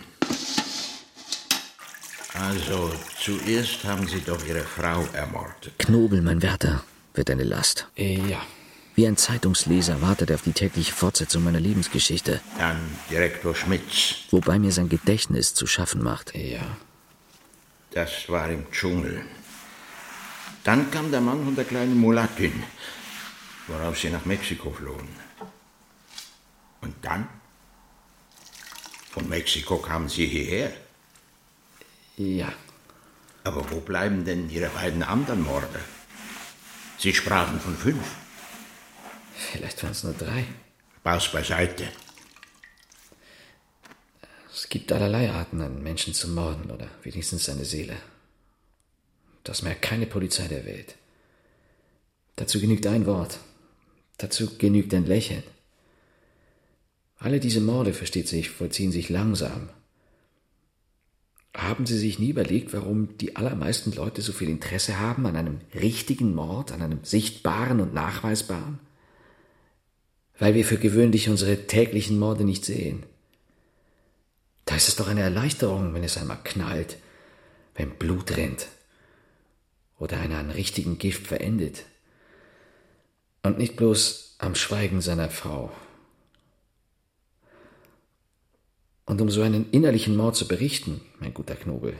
[2.39, 5.73] Also, zuerst haben Sie doch Ihre Frau ermordet.
[5.77, 6.83] Knobel, mein Wärter,
[7.13, 7.87] wird eine Last.
[7.95, 8.41] Äh, ja.
[8.95, 12.41] Wie ein Zeitungsleser wartet er auf die tägliche Fortsetzung meiner Lebensgeschichte.
[12.57, 12.77] Dann
[13.09, 14.15] Direktor Schmitz.
[14.31, 16.33] Wobei mir sein Gedächtnis zu schaffen macht.
[16.35, 16.77] Ja.
[17.91, 19.21] Das war im Dschungel.
[20.63, 22.63] Dann kam der Mann von der kleinen Mulattin,
[23.67, 25.07] worauf sie nach Mexiko flohen.
[26.81, 27.27] Und dann?
[29.11, 30.71] Von Mexiko kamen sie hierher.
[32.17, 32.51] Ja.
[33.43, 35.79] Aber wo bleiben denn Ihre beiden anderen Morde?
[36.97, 38.15] Sie sprachen von fünf.
[39.33, 40.45] Vielleicht waren es nur drei.
[41.03, 41.87] Pass beiseite.
[44.51, 47.97] Es gibt allerlei Arten, einen Menschen zu morden oder wenigstens seine Seele.
[49.43, 50.95] Das merkt keine Polizei der Welt.
[52.37, 53.39] Dazu genügt ein Wort.
[54.17, 55.43] Dazu genügt ein Lächeln.
[57.19, 59.69] Alle diese Morde, versteht sich, vollziehen sich langsam.
[61.55, 65.61] Haben Sie sich nie überlegt, warum die allermeisten Leute so viel Interesse haben an einem
[65.73, 68.79] richtigen Mord, an einem sichtbaren und nachweisbaren?
[70.37, 73.03] Weil wir für gewöhnlich unsere täglichen Morde nicht sehen.
[74.65, 76.97] Da ist es doch eine Erleichterung, wenn es einmal knallt,
[77.75, 78.67] wenn Blut rennt
[79.97, 81.83] oder einer an richtigen Gift verendet.
[83.43, 85.71] Und nicht bloß am Schweigen seiner Frau.
[89.05, 91.97] Und um so einen innerlichen Mord zu berichten, mein guter Knobel,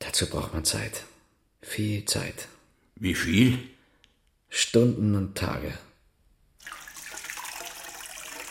[0.00, 1.04] dazu braucht man Zeit.
[1.62, 2.48] Viel Zeit.
[2.96, 3.58] Wie viel?
[4.48, 5.78] Stunden und Tage.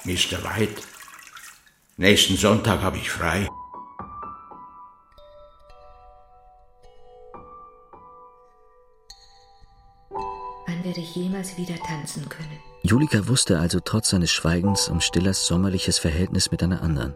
[0.06, 0.44] Mr.
[0.44, 0.82] White,
[1.98, 3.48] nächsten Sonntag habe ich frei.
[10.10, 12.60] Wann werde ich jemals wieder tanzen können?
[12.86, 17.16] Julika wusste also trotz seines Schweigens um Stillers sommerliches Verhältnis mit einer anderen.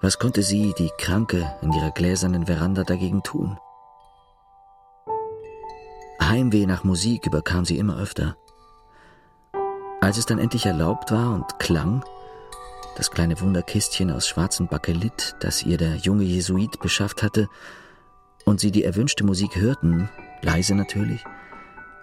[0.00, 3.56] Was konnte sie, die Kranke, in ihrer gläsernen Veranda dagegen tun?
[6.20, 8.36] Heimweh nach Musik überkam sie immer öfter.
[10.00, 12.04] Als es dann endlich erlaubt war und klang,
[12.96, 17.48] das kleine Wunderkistchen aus schwarzem Bakelit, das ihr der junge Jesuit beschafft hatte,
[18.44, 20.08] und sie die erwünschte Musik hörten,
[20.42, 21.24] leise natürlich,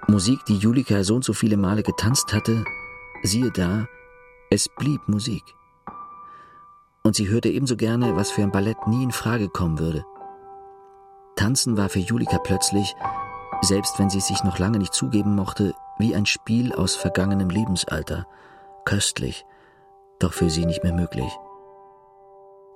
[0.08, 2.64] Musik, die Julika so und so viele Male getanzt hatte,
[3.24, 3.88] siehe da,
[4.50, 5.44] es blieb Musik.
[7.04, 10.06] Und sie hörte ebenso gerne, was für ein Ballett nie in Frage kommen würde.
[11.36, 12.96] Tanzen war für Julika plötzlich,
[13.62, 17.50] selbst wenn sie es sich noch lange nicht zugeben mochte, wie ein Spiel aus vergangenem
[17.50, 18.28] Lebensalter,
[18.86, 19.46] köstlich,
[20.20, 21.32] doch für sie nicht mehr möglich.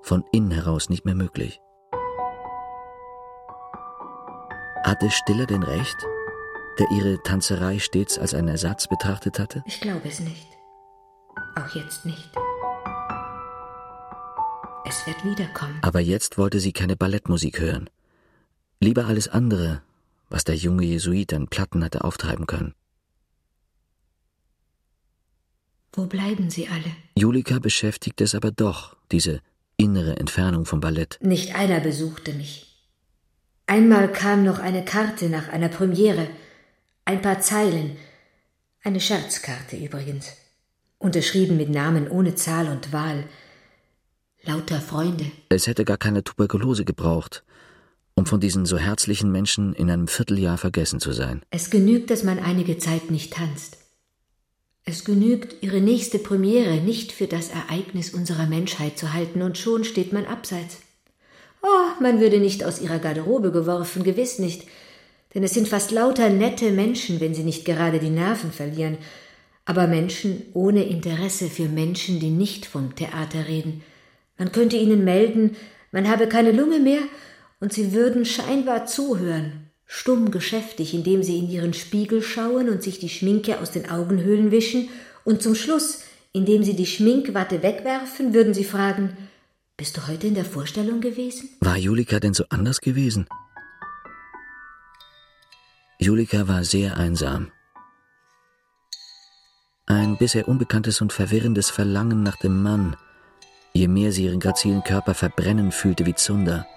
[0.02, 1.62] Von innen heraus nicht mehr möglich.
[4.84, 5.98] Hatte Stiller denn recht?
[6.80, 9.64] Der ihre Tanzerei stets als einen Ersatz betrachtet hatte?
[9.66, 10.48] Ich glaube es nicht.
[11.56, 12.30] Auch jetzt nicht.
[14.86, 15.80] Es wird wiederkommen.
[15.82, 17.90] Aber jetzt wollte sie keine Ballettmusik hören.
[18.80, 19.82] Lieber alles andere,
[20.30, 22.74] was der junge Jesuit an Platten hatte auftreiben können.
[25.94, 26.96] Wo bleiben sie alle?
[27.16, 29.42] Julika beschäftigte es aber doch, diese
[29.78, 31.18] innere Entfernung vom Ballett.
[31.22, 32.68] Nicht einer besuchte mich.
[33.66, 36.28] Einmal kam noch eine Karte nach einer Premiere,
[37.08, 37.96] ein paar Zeilen.
[38.84, 40.34] Eine Scherzkarte übrigens.
[40.98, 43.24] Unterschrieben mit Namen ohne Zahl und Wahl.
[44.44, 45.32] Lauter Freunde.
[45.48, 47.46] Es hätte gar keine Tuberkulose gebraucht,
[48.14, 51.42] um von diesen so herzlichen Menschen in einem Vierteljahr vergessen zu sein.
[51.50, 53.78] Es genügt, dass man einige Zeit nicht tanzt.
[54.84, 59.86] Es genügt, ihre nächste Premiere nicht für das Ereignis unserer Menschheit zu halten, und schon
[59.86, 60.80] steht man abseits.
[61.62, 64.68] Oh, man würde nicht aus ihrer Garderobe geworfen, gewiss nicht
[65.38, 68.98] denn es sind fast lauter nette Menschen, wenn sie nicht gerade die Nerven verlieren,
[69.66, 73.84] aber Menschen ohne Interesse für Menschen, die nicht vom Theater reden.
[74.40, 75.56] Man könnte ihnen melden,
[75.92, 77.02] man habe keine Lunge mehr,
[77.60, 82.98] und sie würden scheinbar zuhören, stumm geschäftig, indem sie in ihren Spiegel schauen und sich
[82.98, 84.90] die Schminke aus den Augenhöhlen wischen,
[85.24, 86.02] und zum Schluss,
[86.34, 89.16] indem sie die Schminkwatte wegwerfen, würden sie fragen
[89.78, 91.50] Bist du heute in der Vorstellung gewesen?
[91.60, 93.28] War Julika denn so anders gewesen?
[96.00, 97.52] Julika war sehr einsam.
[99.88, 102.96] Ein bisher unbekanntes und verwirrendes Verlangen nach dem Mann,
[103.74, 106.68] je mehr sie ihren grazilen Körper verbrennen fühlte wie Zunder.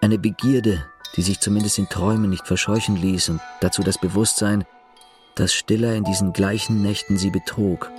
[0.00, 0.86] Eine Begierde,
[1.16, 4.64] die sich zumindest in Träumen nicht verscheuchen ließ und dazu das Bewusstsein,
[5.34, 7.90] dass Stiller in diesen gleichen Nächten sie betrog.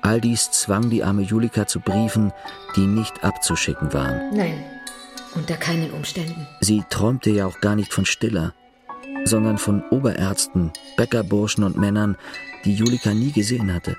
[0.00, 2.32] All dies zwang die arme Julika zu Briefen,
[2.76, 4.34] die nicht abzuschicken waren.
[4.34, 4.64] Nein,
[5.34, 6.46] unter keinen Umständen.
[6.60, 8.54] Sie träumte ja auch gar nicht von Stiller
[9.24, 12.16] sondern von Oberärzten, Bäckerburschen und Männern,
[12.64, 13.96] die Julika nie gesehen hatte.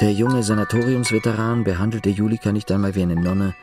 [0.00, 3.54] Der junge Sanatoriumsveteran behandelte Julika nicht einmal wie eine Nonne,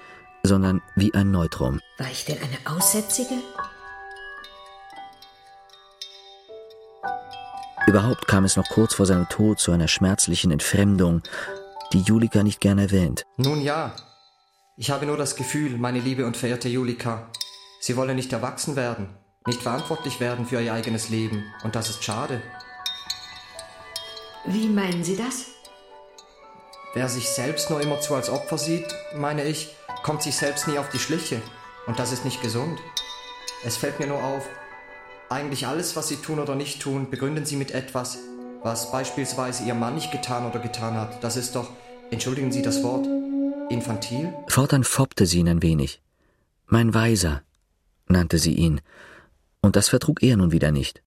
[0.43, 1.79] sondern wie ein Neutrum.
[1.97, 3.35] War ich denn eine Aussätzige?
[7.87, 11.21] Überhaupt kam es noch kurz vor seinem Tod zu einer schmerzlichen Entfremdung,
[11.93, 13.25] die Julika nicht gern erwähnt.
[13.37, 13.93] Nun ja,
[14.77, 17.29] ich habe nur das Gefühl, meine liebe und verehrte Julika,
[17.81, 19.09] Sie wollen nicht erwachsen werden,
[19.47, 22.41] nicht verantwortlich werden für Ihr eigenes Leben, und das ist schade.
[24.45, 25.47] Wie meinen Sie das?
[26.93, 30.89] Wer sich selbst nur immerzu als Opfer sieht, meine ich, kommt sich selbst nie auf
[30.89, 31.41] die Schliche.
[31.87, 32.79] Und das ist nicht gesund.
[33.63, 34.47] Es fällt mir nur auf,
[35.29, 38.17] eigentlich alles, was Sie tun oder nicht tun, begründen Sie mit etwas,
[38.63, 41.23] was beispielsweise Ihr Mann nicht getan oder getan hat.
[41.23, 41.69] Das ist doch,
[42.11, 43.07] entschuldigen Sie das Wort,
[43.71, 44.33] infantil?
[44.47, 46.01] Fortan foppte sie ihn ein wenig.
[46.67, 47.41] Mein Weiser,
[48.07, 48.81] nannte sie ihn,
[49.61, 51.01] und das vertrug er nun wieder nicht.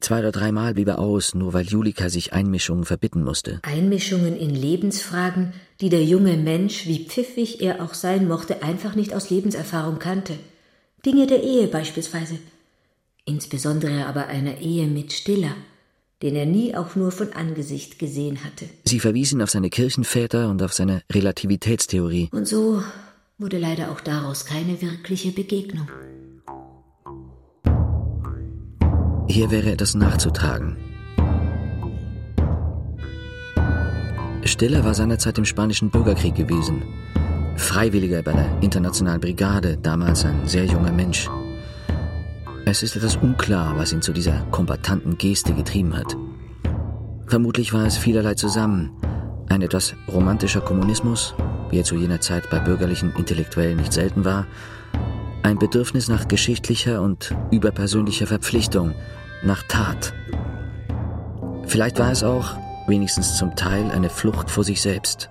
[0.00, 3.60] Zwei oder dreimal blieb er aus, nur weil Julika sich Einmischungen verbitten musste.
[3.62, 9.14] Einmischungen in Lebensfragen, die der junge Mensch, wie pfiffig er auch sein mochte, einfach nicht
[9.14, 10.34] aus Lebenserfahrung kannte.
[11.06, 12.38] Dinge der Ehe beispielsweise.
[13.24, 15.54] Insbesondere aber einer Ehe mit Stiller,
[16.22, 18.64] den er nie auch nur von Angesicht gesehen hatte.
[18.84, 22.28] Sie verwies ihn auf seine Kirchenväter und auf seine Relativitätstheorie.
[22.32, 22.82] Und so
[23.38, 25.88] wurde leider auch daraus keine wirkliche Begegnung.
[29.28, 30.76] Hier wäre etwas nachzutragen.
[34.44, 36.82] Stiller war seinerzeit im Spanischen Bürgerkrieg gewesen.
[37.56, 41.30] Freiwilliger bei der Internationalen Brigade, damals ein sehr junger Mensch.
[42.64, 46.16] Es ist etwas unklar, was ihn zu dieser kombatanten Geste getrieben hat.
[47.26, 48.90] Vermutlich war es vielerlei zusammen.
[49.52, 51.34] Ein etwas romantischer Kommunismus,
[51.68, 54.46] wie er zu jener Zeit bei bürgerlichen Intellektuellen nicht selten war,
[55.42, 58.94] ein Bedürfnis nach geschichtlicher und überpersönlicher Verpflichtung,
[59.42, 60.14] nach Tat.
[61.66, 65.28] Vielleicht war es auch, wenigstens zum Teil, eine Flucht vor sich selbst.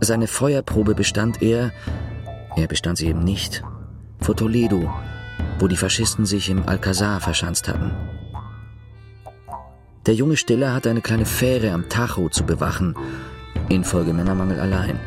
[0.00, 1.70] Seine Feuerprobe bestand er,
[2.56, 3.62] er bestand sie eben nicht,
[4.20, 4.92] vor Toledo,
[5.60, 7.92] wo die Faschisten sich im Alcazar verschanzt hatten.
[10.08, 12.94] Der junge Stiller hatte eine kleine Fähre am Tajo zu bewachen,
[13.68, 14.98] infolge Männermangel allein.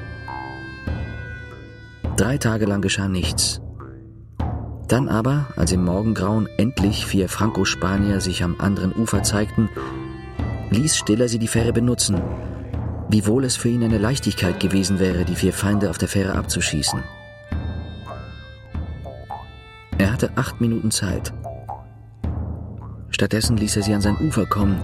[2.18, 3.62] Drei Tage lang geschah nichts.
[4.88, 9.70] Dann aber, als im Morgengrauen endlich vier Franco-Spanier sich am anderen Ufer zeigten,
[10.70, 12.22] ließ Stiller sie die Fähre benutzen,
[13.10, 17.02] wiewohl es für ihn eine Leichtigkeit gewesen wäre, die vier Feinde auf der Fähre abzuschießen.
[19.98, 21.34] Er hatte acht Minuten Zeit.
[23.12, 24.82] Stattdessen ließ er sie an sein Ufer kommen,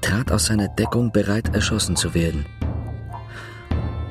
[0.00, 2.44] trat aus seiner Deckung bereit, erschossen zu werden.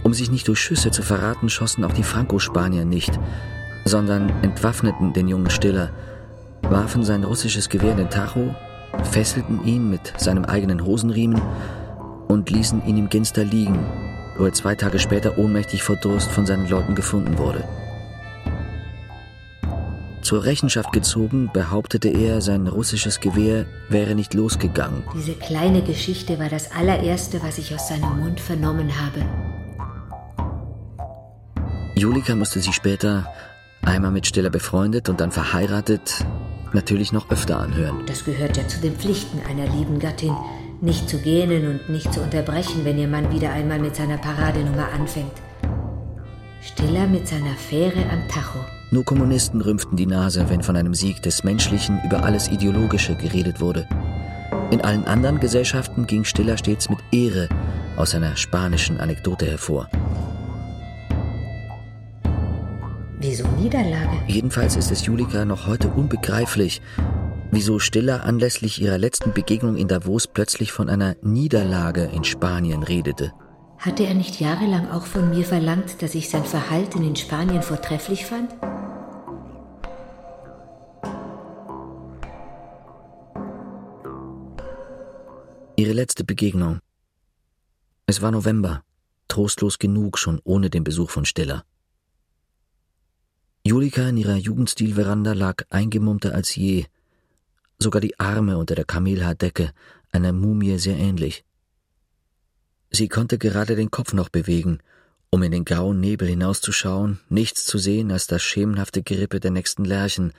[0.03, 3.19] Um sich nicht durch Schüsse zu verraten, schossen auch die Franco-Spanier nicht,
[3.85, 5.91] sondern entwaffneten den jungen Stiller,
[6.63, 8.55] warfen sein russisches Gewehr in den Tacho,
[9.03, 11.41] fesselten ihn mit seinem eigenen Hosenriemen
[12.27, 13.85] und ließen ihn im Ginster liegen,
[14.37, 17.63] wo er zwei Tage später ohnmächtig vor Durst von seinen Leuten gefunden wurde.
[20.23, 25.03] Zur Rechenschaft gezogen behauptete er, sein russisches Gewehr wäre nicht losgegangen.
[25.13, 29.25] Diese kleine Geschichte war das allererste, was ich aus seinem Mund vernommen habe.
[31.95, 33.27] Julika musste sie später,
[33.81, 36.25] einmal mit Stiller befreundet und dann verheiratet,
[36.71, 38.05] natürlich noch öfter anhören.
[38.07, 40.35] Das gehört ja zu den Pflichten einer lieben Gattin,
[40.79, 44.87] nicht zu gähnen und nicht zu unterbrechen, wenn ihr Mann wieder einmal mit seiner Paradenummer
[44.93, 45.33] anfängt.
[46.61, 48.59] Stiller mit seiner Fähre am Tacho.
[48.93, 53.59] Nur Kommunisten rümpften die Nase, wenn von einem Sieg des Menschlichen über alles Ideologische geredet
[53.59, 53.87] wurde.
[54.69, 57.49] In allen anderen Gesellschaften ging Stiller stets mit Ehre
[57.97, 59.89] aus einer spanischen Anekdote hervor.
[63.17, 64.21] Wieso Niederlage?
[64.27, 66.79] Jedenfalls ist es Julika noch heute unbegreiflich,
[67.49, 73.33] wieso Stiller anlässlich ihrer letzten Begegnung in Davos plötzlich von einer Niederlage in Spanien redete.
[73.79, 78.27] Hatte er nicht jahrelang auch von mir verlangt, dass ich sein Verhalten in Spanien vortrefflich
[78.27, 78.49] fand?
[85.83, 86.79] Ihre letzte Begegnung.
[88.05, 88.85] Es war November,
[89.27, 91.65] trostlos genug schon ohne den Besuch von Stiller.
[93.65, 96.85] Julika in ihrer Jugendstilveranda lag eingemummter als je,
[97.79, 99.73] sogar die Arme unter der Kamelhaardecke,
[100.09, 101.43] einer Mumie sehr ähnlich.
[102.89, 104.79] Sie konnte gerade den Kopf noch bewegen,
[105.31, 109.83] um in den grauen Nebel hinauszuschauen, nichts zu sehen als das schemenhafte Gerippe der nächsten
[109.83, 110.31] Lärchen,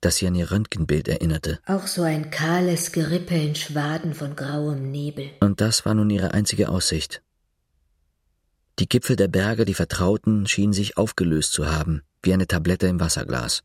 [0.00, 1.60] das sie an ihr Röntgenbild erinnerte.
[1.66, 5.30] Auch so ein kahles Gerippe in Schwaden von grauem Nebel.
[5.40, 7.22] Und das war nun ihre einzige Aussicht.
[8.78, 13.00] Die Gipfel der Berge, die Vertrauten, schienen sich aufgelöst zu haben, wie eine Tablette im
[13.00, 13.62] Wasserglas.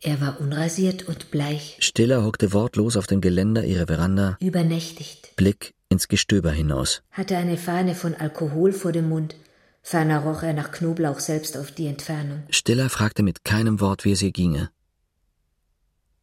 [0.00, 1.76] Er war unrasiert und bleich.
[1.78, 5.36] Stiller hockte wortlos auf dem Geländer ihrer Veranda, Übernächtigt.
[5.36, 7.02] Blick ins Gestöber hinaus.
[7.10, 9.36] Hatte eine Fahne von Alkohol vor dem Mund.
[9.82, 12.44] Ferner roch er nach Knoblauch selbst auf die Entfernung.
[12.50, 14.70] Stiller fragte mit keinem Wort, wie es ihr ginge.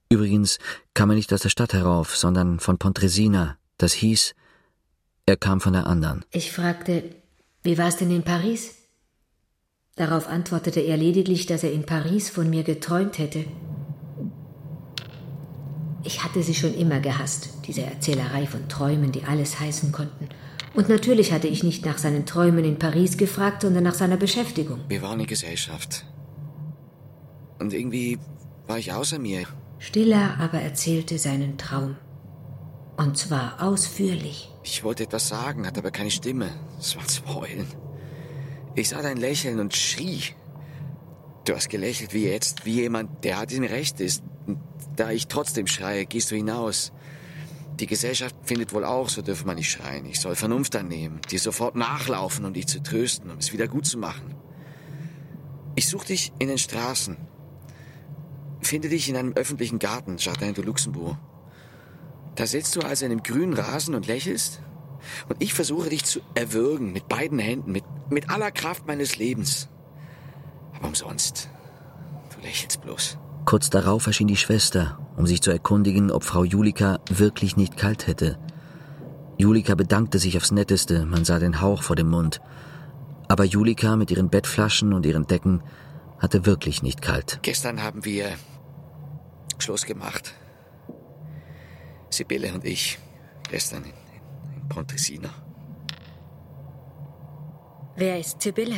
[0.10, 0.58] Übrigens
[0.94, 3.58] kam er nicht aus der Stadt herauf, sondern von Pontresina.
[3.78, 4.34] Das hieß,
[5.26, 6.26] er kam von der anderen.
[6.32, 7.04] Ich fragte,
[7.62, 8.74] wie war es denn in Paris?
[9.96, 13.46] Darauf antwortete er lediglich, dass er in Paris von mir geträumt hätte.
[16.04, 20.30] Ich hatte sie schon immer gehasst, diese Erzählerei von Träumen, die alles heißen konnten.
[20.74, 24.82] Und natürlich hatte ich nicht nach seinen Träumen in Paris gefragt, sondern nach seiner Beschäftigung.
[24.88, 26.06] Wir waren in Gesellschaft.
[27.60, 28.20] Und irgendwie
[28.68, 29.46] war ich außer mir.
[29.80, 31.96] Stiller aber erzählte seinen Traum.
[32.98, 34.52] Und zwar ausführlich.
[34.64, 36.50] Ich wollte etwas sagen, hatte aber keine Stimme.
[36.80, 37.68] Es war zu heulen.
[38.76, 40.22] Ich sah dein Lächeln und schrie.
[41.46, 44.22] Du hast gelächelt wie jetzt, wie jemand, der hat in Recht ist.
[44.46, 44.60] Und
[44.96, 46.92] da ich trotzdem schreie, gehst du hinaus.
[47.80, 50.06] Die Gesellschaft findet wohl auch, so dürfe man nicht schreien.
[50.06, 53.86] Ich soll Vernunft annehmen, dir sofort nachlaufen, um dich zu trösten, um es wieder gut
[53.86, 54.36] zu machen.
[55.76, 57.16] Ich suche dich in den Straßen.
[58.62, 61.18] Finde dich in einem öffentlichen Garten, Jardin de Luxembourg.
[62.36, 64.62] Da sitzt du also in einem grünen Rasen und lächelst.
[65.30, 69.70] Und ich versuche dich zu erwürgen mit beiden Händen, mit, mit aller Kraft meines Lebens.
[70.76, 71.50] Aber umsonst.
[72.36, 73.18] Du lächelst bloß.
[73.46, 78.08] Kurz darauf erschien die Schwester, um sich zu erkundigen, ob Frau Julika wirklich nicht kalt
[78.08, 78.40] hätte.
[79.38, 82.40] Julika bedankte sich aufs Netteste, man sah den Hauch vor dem Mund.
[83.28, 85.62] Aber Julika mit ihren Bettflaschen und ihren Decken
[86.20, 87.40] hatte wirklich nicht kalt.
[87.42, 88.32] Gestern haben wir
[89.58, 90.34] Schluss gemacht.
[92.10, 92.98] Sibylle und ich.
[93.50, 95.30] Gestern in, in, in Pontresina.
[97.98, 98.78] Wer ist Sibylle?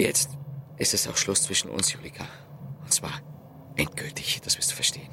[0.00, 0.30] Jetzt
[0.78, 2.24] ist es auch Schluss zwischen uns, Julika.
[2.80, 3.12] Und zwar
[3.82, 5.10] endgültig, das wirst du verstehen.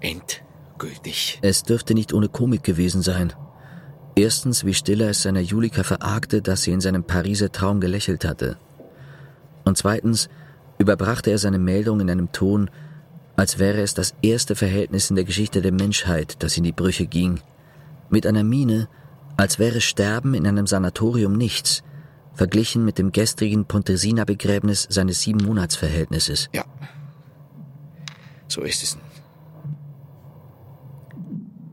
[0.00, 1.38] Endgültig.
[1.42, 3.32] Es dürfte nicht ohne Komik gewesen sein.
[4.16, 8.58] Erstens, wie Stiller es seiner Julika verargte, dass sie in seinem Pariser Traum gelächelt hatte.
[9.64, 10.28] Und zweitens
[10.78, 12.70] überbrachte er seine Meldung in einem Ton,
[13.36, 17.06] als wäre es das erste Verhältnis in der Geschichte der Menschheit, das in die Brüche
[17.06, 17.40] ging,
[18.10, 18.88] mit einer Miene,
[19.36, 21.82] als wäre Sterben in einem Sanatorium nichts,
[22.40, 26.48] verglichen mit dem gestrigen Pontresina-Begräbnis seines Siebenmonatsverhältnisses.
[26.54, 26.64] Ja,
[28.48, 29.04] so ist es nun.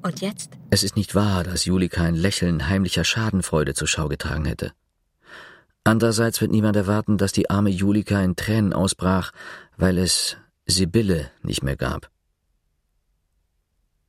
[0.01, 0.49] Und jetzt?
[0.69, 4.73] Es ist nicht wahr, dass Julika ein Lächeln heimlicher Schadenfreude zur Schau getragen hätte.
[5.85, 9.31] Andererseits wird niemand erwarten, dass die arme Julika in Tränen ausbrach,
[9.77, 12.11] weil es Sibylle nicht mehr gab.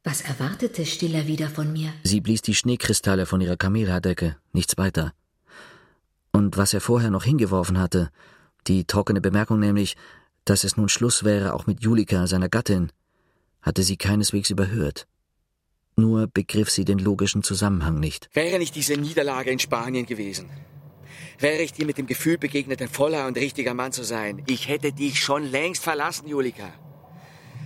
[0.03, 1.93] Was erwartete Stiller wieder von mir?
[2.03, 5.13] Sie blies die Schneekristalle von ihrer Kamelhaardecke, nichts weiter.
[6.33, 8.11] Und was er vorher noch hingeworfen hatte,
[8.67, 9.97] die trockene Bemerkung nämlich,
[10.45, 12.91] dass es nun Schluss wäre auch mit Julika, seiner Gattin,
[13.63, 15.07] hatte sie keineswegs überhört.
[15.97, 18.29] Nur begriff sie den logischen Zusammenhang nicht.
[18.33, 20.49] Wäre nicht diese Niederlage in Spanien gewesen,
[21.39, 24.43] wäre ich dir mit dem Gefühl begegnet, ein voller und richtiger Mann zu sein.
[24.47, 26.73] Ich hätte dich schon längst verlassen, Julika.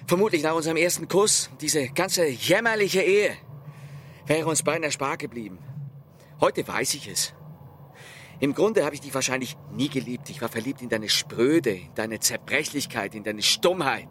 [0.06, 3.36] Vermutlich nach unserem ersten Kuss, diese ganze jämmerliche Ehe,
[4.26, 5.58] wäre uns beinahe erspart geblieben.
[6.40, 7.34] Heute weiß ich es.
[8.42, 10.28] Im Grunde habe ich dich wahrscheinlich nie geliebt.
[10.28, 14.08] Ich war verliebt in deine Spröde, in deine Zerbrechlichkeit, in deine Stummheit.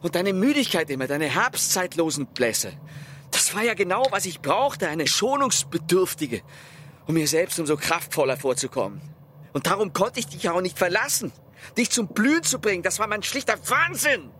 [0.00, 2.72] Und deine Müdigkeit immer, deine herbstzeitlosen Blässe.
[3.30, 6.40] Das war ja genau, was ich brauchte, eine schonungsbedürftige,
[7.06, 9.02] um mir selbst umso kraftvoller vorzukommen.
[9.52, 11.30] Und darum konnte ich dich ja auch nicht verlassen.
[11.76, 14.30] Dich zum Blühen zu bringen, das war mein schlichter Wahnsinn.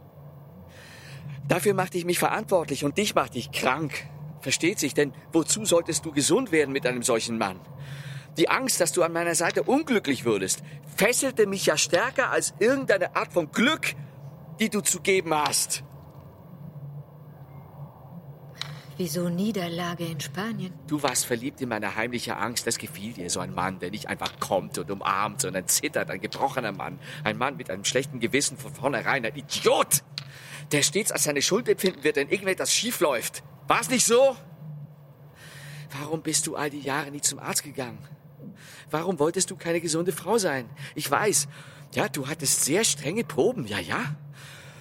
[1.46, 4.08] Dafür machte ich mich verantwortlich und dich machte ich krank.
[4.40, 7.60] Versteht sich, denn wozu solltest du gesund werden mit einem solchen Mann?
[8.38, 10.62] Die Angst, dass du an meiner Seite unglücklich würdest,
[10.96, 13.94] fesselte mich ja stärker als irgendeine Art von Glück,
[14.60, 15.82] die du zu geben hast.
[18.96, 20.72] Wieso Niederlage in Spanien?
[20.86, 22.66] Du warst verliebt in meine heimliche Angst.
[22.66, 26.10] Das gefiel dir, so ein Mann, der nicht einfach kommt und umarmt, sondern zittert.
[26.10, 26.98] Ein gebrochener Mann.
[27.22, 29.24] Ein Mann mit einem schlechten Gewissen von vornherein.
[29.24, 30.02] Ein Idiot!
[30.72, 33.42] Der stets als seine Schuld empfinden wird, wenn irgendetwas schief läuft.
[33.68, 34.36] War es nicht so?
[36.00, 37.98] Warum bist du all die Jahre nie zum Arzt gegangen?
[38.90, 40.68] Warum wolltest du keine gesunde Frau sein?
[40.94, 41.48] Ich weiß,
[41.94, 44.16] ja, du hattest sehr strenge Proben, ja, ja.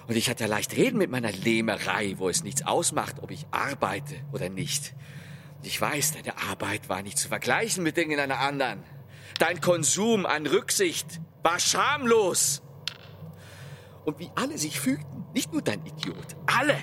[0.06, 4.14] Und ich hatte leicht reden mit meiner Lähmerei, wo es nichts ausmacht, ob ich arbeite
[4.32, 4.94] oder nicht.
[5.62, 8.82] Ich weiß, deine Arbeit war nicht zu vergleichen mit irgendeiner anderen.
[9.38, 12.62] Dein Konsum an Rücksicht war schamlos.
[14.04, 16.78] Und wie alle sich fügten, nicht nur dein Idiot, alle.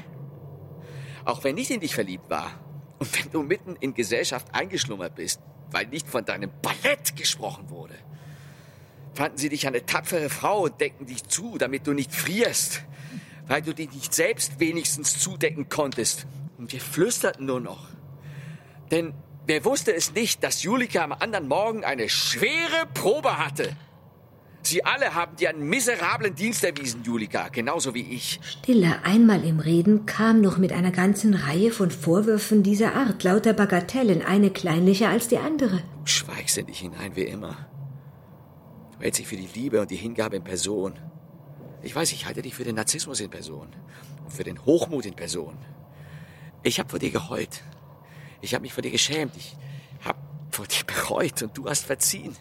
[1.23, 2.51] Auch wenn ich in dich verliebt war
[2.99, 5.41] und wenn du mitten in Gesellschaft eingeschlummert bist,
[5.75, 7.95] weil nicht von deinem Ballett gesprochen wurde.
[9.13, 12.81] Fanden sie dich eine tapfere Frau und deckten dich zu, damit du nicht frierst,
[13.47, 16.27] weil du dich nicht selbst wenigstens zudecken konntest.
[16.57, 17.89] Und wir flüsterten nur noch.
[18.89, 19.13] Denn
[19.47, 23.75] wer wusste es nicht, dass Julika am anderen Morgen eine schwere Probe hatte?
[24.65, 28.39] Sie alle haben dir einen miserablen Dienst erwiesen, Julika, genauso wie ich.
[28.41, 33.53] Stille einmal im Reden kam noch mit einer ganzen Reihe von Vorwürfen dieser Art, lauter
[33.53, 35.83] Bagatellen, eine kleinlicher als die andere.
[36.05, 37.67] Schweigst in dich hinein wie immer.
[38.93, 40.93] Du hältst dich für die Liebe und die Hingabe in Person.
[41.83, 43.67] Ich weiß, ich halte dich für den Narzissmus in Person
[44.23, 45.59] und für den Hochmut in Person.
[46.63, 47.61] Ich habe vor dir geheult.
[48.41, 49.37] Ich habe mich vor dir geschämt.
[49.37, 49.55] Ich
[50.03, 50.17] habe
[50.49, 52.35] vor dir bereut und du hast verziehen.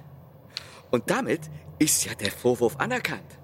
[0.91, 3.39] Und damit ist ja der Vorwurf anerkannt.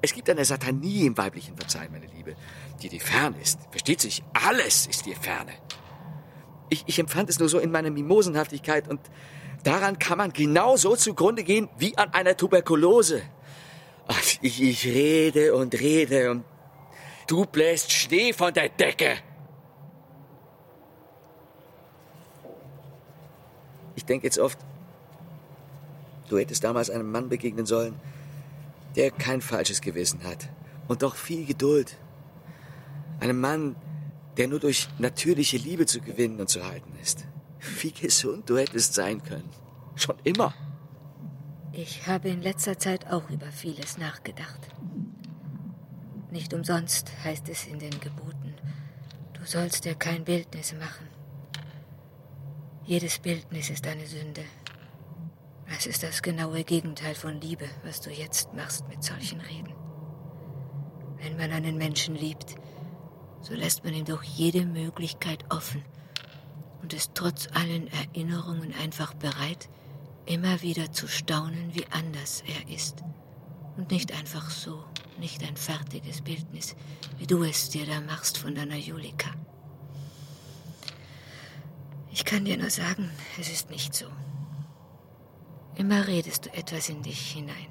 [0.00, 2.34] Es gibt eine Satanie im weiblichen Verzeihen, meine Liebe,
[2.82, 3.60] die dir fern ist.
[3.70, 5.52] Versteht sich, alles ist dir ferne.
[6.70, 9.00] Ich, ich empfand es nur so in meiner Mimosenhaftigkeit und
[9.62, 13.22] daran kann man genauso zugrunde gehen wie an einer Tuberkulose.
[14.08, 16.44] Ach, ich, ich rede und rede und
[17.28, 19.18] du bläst Schnee von der Decke.
[23.94, 24.58] Ich denke jetzt oft,
[26.28, 27.94] Du hättest damals einem Mann begegnen sollen,
[28.96, 30.48] der kein falsches Gewissen hat
[30.88, 31.96] und doch viel Geduld.
[33.20, 33.76] Einem Mann,
[34.36, 37.26] der nur durch natürliche Liebe zu gewinnen und zu halten ist.
[37.80, 39.48] Wie gesund du hättest sein können.
[39.94, 40.54] Schon immer.
[41.72, 44.68] Ich habe in letzter Zeit auch über vieles nachgedacht.
[46.30, 48.54] Nicht umsonst heißt es in den Geboten,
[49.34, 51.08] du sollst dir kein Bildnis machen.
[52.84, 54.42] Jedes Bildnis ist eine Sünde.
[55.74, 59.72] Es ist das genaue Gegenteil von Liebe, was du jetzt machst mit solchen Reden.
[61.16, 62.56] Wenn man einen Menschen liebt,
[63.40, 65.82] so lässt man ihm doch jede Möglichkeit offen
[66.82, 69.70] und ist trotz allen Erinnerungen einfach bereit,
[70.26, 73.02] immer wieder zu staunen, wie anders er ist.
[73.76, 74.84] Und nicht einfach so,
[75.18, 76.76] nicht ein fertiges Bildnis,
[77.16, 79.30] wie du es dir da machst von deiner Julika.
[82.12, 83.10] Ich kann dir nur sagen,
[83.40, 84.06] es ist nicht so.
[85.74, 87.68] Immer redest du etwas in dich hinein.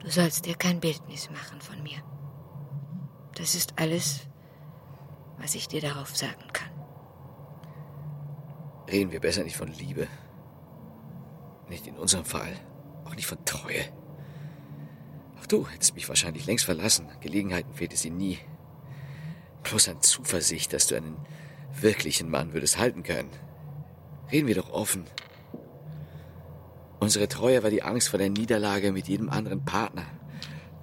[0.00, 2.02] Du sollst dir kein Bildnis machen von mir.
[3.34, 4.28] Das ist alles,
[5.38, 6.70] was ich dir darauf sagen kann.
[8.90, 10.08] Reden wir besser nicht von Liebe.
[11.68, 12.52] Nicht in unserem Fall.
[13.04, 13.84] Auch nicht von Treue.
[15.38, 17.08] Auch du hättest mich wahrscheinlich längst verlassen.
[17.20, 18.38] Gelegenheiten fehlte sie nie.
[19.62, 21.16] Bloß an Zuversicht, dass du einen
[21.72, 23.30] wirklichen Mann würdest halten können.
[24.32, 25.04] Reden wir doch offen.
[27.00, 30.04] Unsere Treue war die Angst vor der Niederlage mit jedem anderen Partner.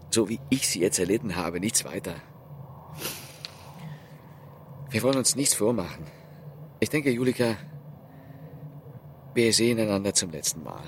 [0.09, 2.15] So wie ich sie jetzt erlitten habe, nichts weiter.
[4.89, 6.05] Wir wollen uns nichts vormachen.
[6.79, 7.55] Ich denke, Julika,
[9.35, 10.83] wir sehen einander zum letzten Mal.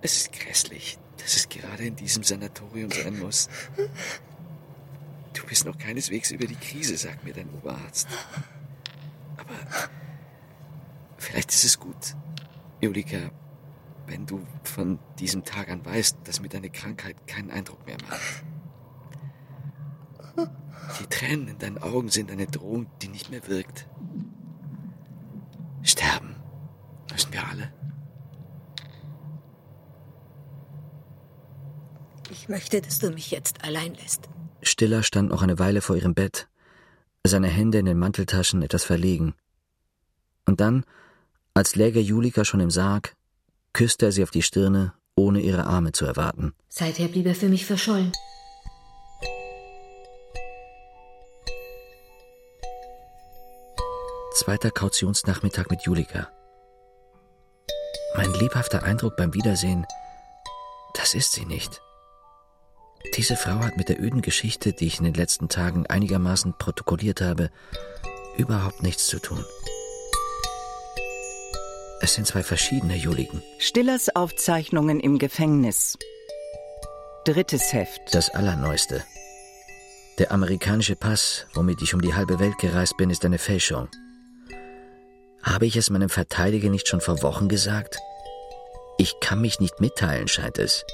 [0.00, 3.48] Es ist grässlich, dass es gerade in diesem Sanatorium sein muss.
[5.40, 8.06] Du bist noch keineswegs über die Krise, sagt mir dein Oberarzt.
[9.36, 9.54] Aber
[11.16, 12.14] vielleicht ist es gut,
[12.80, 13.30] Julika,
[14.06, 18.44] wenn du von diesem Tag an weißt, dass mir deine Krankheit keinen Eindruck mehr macht.
[21.00, 23.88] Die Tränen in deinen Augen sind eine Drohung, die nicht mehr wirkt.
[25.82, 26.36] Sterben
[27.10, 27.72] müssen wir alle.
[32.30, 34.28] Ich möchte, dass du mich jetzt allein lässt.
[34.62, 36.48] Stiller stand noch eine Weile vor ihrem Bett,
[37.24, 39.34] seine Hände in den Manteltaschen etwas verlegen.
[40.46, 40.84] Und dann,
[41.54, 43.14] als läge Julika schon im Sarg,
[43.72, 46.54] küsste er sie auf die Stirne, ohne ihre Arme zu erwarten.
[46.68, 48.12] Seither blieb er für mich verschollen.
[54.34, 56.28] Zweiter Kautionsnachmittag mit Julika.
[58.16, 59.86] Mein lebhafter Eindruck beim Wiedersehen,
[60.94, 61.82] das ist sie nicht.
[63.16, 67.20] Diese Frau hat mit der öden Geschichte, die ich in den letzten Tagen einigermaßen protokolliert
[67.20, 67.50] habe,
[68.36, 69.44] überhaupt nichts zu tun.
[72.02, 73.42] Es sind zwei verschiedene Juliken.
[73.58, 75.98] Stillers Aufzeichnungen im Gefängnis.
[77.24, 78.00] Drittes Heft.
[78.12, 79.04] Das Allerneueste.
[80.18, 83.88] Der amerikanische Pass, womit ich um die halbe Welt gereist bin, ist eine Fälschung.
[85.42, 87.98] Habe ich es meinem Verteidiger nicht schon vor Wochen gesagt?
[88.98, 90.84] Ich kann mich nicht mitteilen, scheint es.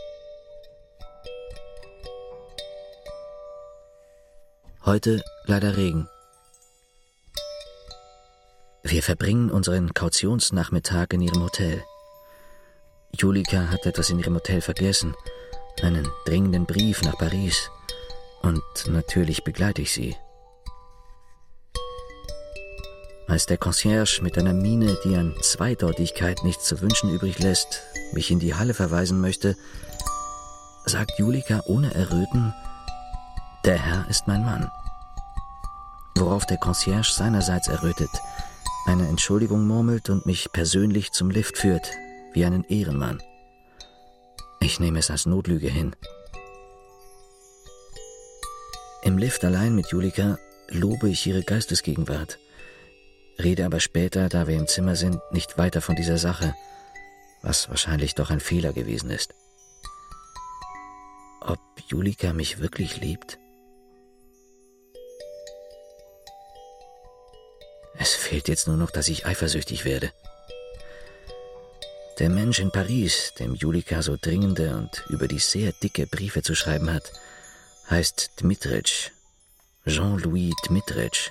[4.86, 6.08] Heute leider Regen.
[8.84, 11.82] Wir verbringen unseren Kautionsnachmittag in ihrem Hotel.
[13.12, 15.16] Julika hat etwas in ihrem Hotel vergessen,
[15.82, 17.68] einen dringenden Brief nach Paris.
[18.42, 20.14] Und natürlich begleite ich sie.
[23.26, 27.82] Als der Concierge mit einer Miene, die an Zweideutigkeit nichts zu wünschen übrig lässt,
[28.12, 29.56] mich in die Halle verweisen möchte,
[30.84, 32.54] sagt Julika ohne Erröten,
[33.66, 34.70] der Herr ist mein Mann.
[36.18, 38.09] Worauf der Concierge seinerseits errötet,
[38.86, 41.90] eine Entschuldigung murmelt und mich persönlich zum Lift führt,
[42.32, 43.22] wie einen Ehrenmann.
[44.60, 45.94] Ich nehme es als Notlüge hin.
[49.02, 50.38] Im Lift allein mit Julika
[50.68, 52.38] lobe ich ihre Geistesgegenwart,
[53.38, 56.55] rede aber später, da wir im Zimmer sind, nicht weiter von dieser Sache,
[57.43, 59.34] was wahrscheinlich doch ein Fehler gewesen ist.
[61.43, 63.38] Ob Julika mich wirklich liebt?
[67.98, 70.12] Es fehlt jetzt nur noch, dass ich eifersüchtig werde.
[72.18, 76.93] Der Mensch in Paris, dem Julika so dringende und überdies sehr dicke Briefe zu schreiben
[76.93, 77.12] hat,
[77.90, 79.12] heißt Dmitrich.
[79.86, 81.31] Jean-Louis Dmitrich.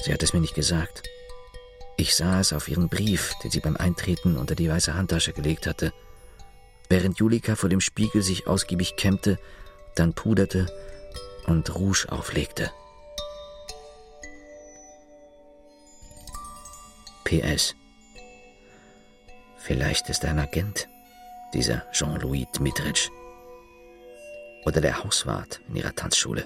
[0.00, 1.02] Sie hat es mir nicht gesagt.
[1.96, 5.66] Ich sah es auf ihren Brief, den sie beim Eintreten unter die weiße Handtasche gelegt
[5.66, 5.92] hatte,
[6.88, 9.38] während Julika vor dem Spiegel sich ausgiebig kämmte,
[9.96, 10.66] dann puderte
[11.46, 12.70] und Rouge auflegte.
[17.30, 17.76] PS.
[19.56, 20.88] Vielleicht ist er ein Agent,
[21.54, 23.08] dieser Jean-Louis Dmitrich.
[24.64, 26.44] Oder der Hauswart in ihrer Tanzschule.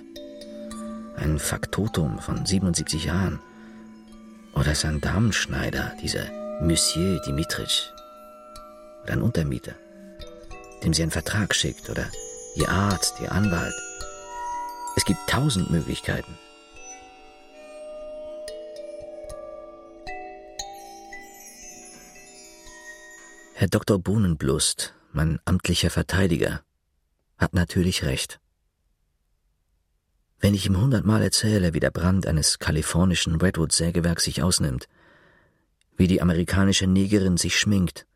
[1.16, 3.40] Ein Faktotum von 77 Jahren.
[4.55, 6.27] Oder sein Damenschneider, dieser
[6.61, 7.90] Monsieur Dimitrich.
[9.05, 9.73] Oder ein Untermieter,
[10.82, 11.89] dem sie einen Vertrag schickt.
[11.89, 12.11] Oder
[12.56, 13.74] ihr Arzt, ihr Anwalt.
[14.97, 16.36] Es gibt tausend Möglichkeiten.
[23.65, 23.99] Herr Dr.
[23.99, 26.61] Bohnenblust, mein amtlicher Verteidiger,
[27.39, 28.39] hat natürlich recht.
[30.39, 34.86] Wenn ich ihm hundertmal erzähle, wie der Brand eines kalifornischen Redwood-Sägewerks sich ausnimmt,
[35.97, 38.07] wie die amerikanische Negerin sich schminkt,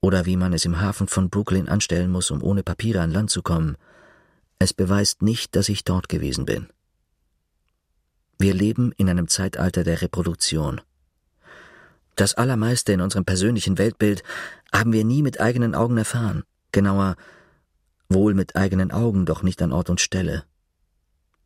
[0.00, 3.30] oder wie man es im Hafen von Brooklyn anstellen muss, um ohne Papiere an Land
[3.30, 3.76] zu kommen,
[4.60, 6.68] es beweist nicht, dass ich dort gewesen bin.
[8.38, 10.80] Wir leben in einem Zeitalter der Reproduktion.
[12.16, 14.22] Das Allermeiste in unserem persönlichen Weltbild
[14.72, 17.16] haben wir nie mit eigenen Augen erfahren, genauer
[18.08, 20.44] wohl mit eigenen Augen, doch nicht an Ort und Stelle.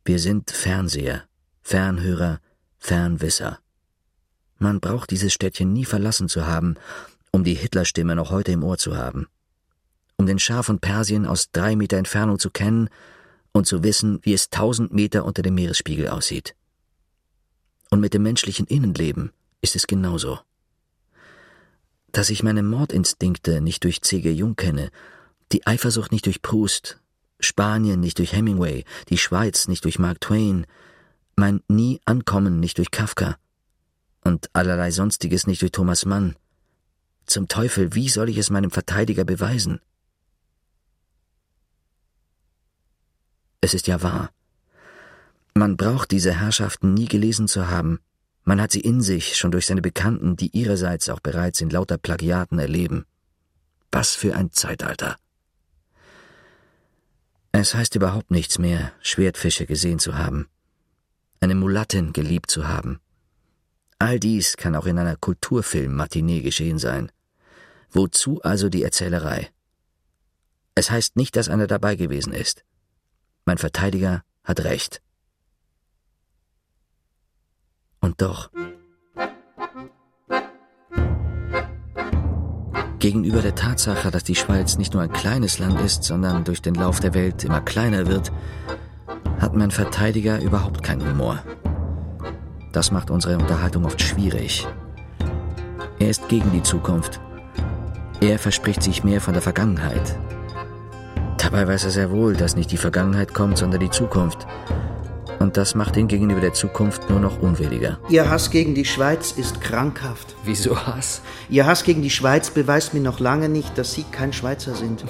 [0.05, 1.25] Wir sind Fernseher,
[1.61, 2.39] Fernhörer,
[2.79, 3.59] Fernwisser.
[4.59, 6.75] Man braucht dieses Städtchen nie verlassen zu haben,
[7.31, 9.27] um die Hitlerstimme noch heute im Ohr zu haben,
[10.15, 12.89] um den Schar von Persien aus drei Meter Entfernung zu kennen
[13.51, 16.55] und zu wissen, wie es tausend Meter unter dem Meeresspiegel aussieht.
[17.89, 20.39] Und mit dem menschlichen Innenleben ist es genauso.
[22.11, 24.31] Dass ich meine Mordinstinkte nicht durch C.G.
[24.31, 24.91] Jung kenne,
[25.51, 26.99] die Eifersucht nicht durch Proust,
[27.39, 30.65] Spanien nicht durch Hemingway, die Schweiz nicht durch Mark Twain,
[31.35, 33.37] mein Nie Ankommen nicht durch Kafka
[34.23, 36.35] und allerlei Sonstiges nicht durch Thomas Mann.
[37.25, 39.79] Zum Teufel, wie soll ich es meinem Verteidiger beweisen?
[43.61, 44.31] Es ist ja wahr.
[45.53, 47.99] Man braucht diese Herrschaften nie gelesen zu haben.
[48.43, 51.97] Man hat sie in sich, schon durch seine Bekannten, die ihrerseits auch bereits in lauter
[51.97, 53.05] Plagiaten erleben.
[53.91, 55.17] Was für ein Zeitalter.
[57.51, 60.47] Es heißt überhaupt nichts mehr, Schwertfische gesehen zu haben,
[61.41, 62.99] eine Mulattin geliebt zu haben.
[63.99, 67.11] All dies kann auch in einer Kulturfilm-Matinee geschehen sein.
[67.91, 69.49] Wozu also die Erzählerei?
[70.75, 72.63] Es heißt nicht, dass einer dabei gewesen ist.
[73.45, 75.01] Mein Verteidiger hat recht.
[78.11, 78.49] Und doch.
[82.99, 86.75] Gegenüber der Tatsache, dass die Schweiz nicht nur ein kleines Land ist, sondern durch den
[86.75, 88.33] Lauf der Welt immer kleiner wird,
[89.39, 91.39] hat mein Verteidiger überhaupt keinen Humor.
[92.73, 94.67] Das macht unsere Unterhaltung oft schwierig.
[95.97, 97.21] Er ist gegen die Zukunft.
[98.19, 100.17] Er verspricht sich mehr von der Vergangenheit.
[101.37, 104.45] Dabei weiß er sehr wohl, dass nicht die Vergangenheit kommt, sondern die Zukunft
[105.41, 107.99] und das macht ihn gegenüber der Zukunft nur noch unwilliger.
[108.09, 110.35] Ihr Hass gegen die Schweiz ist krankhaft.
[110.43, 111.21] Wieso Hass?
[111.49, 115.03] Ihr Hass gegen die Schweiz beweist mir noch lange nicht, dass Sie kein Schweizer sind.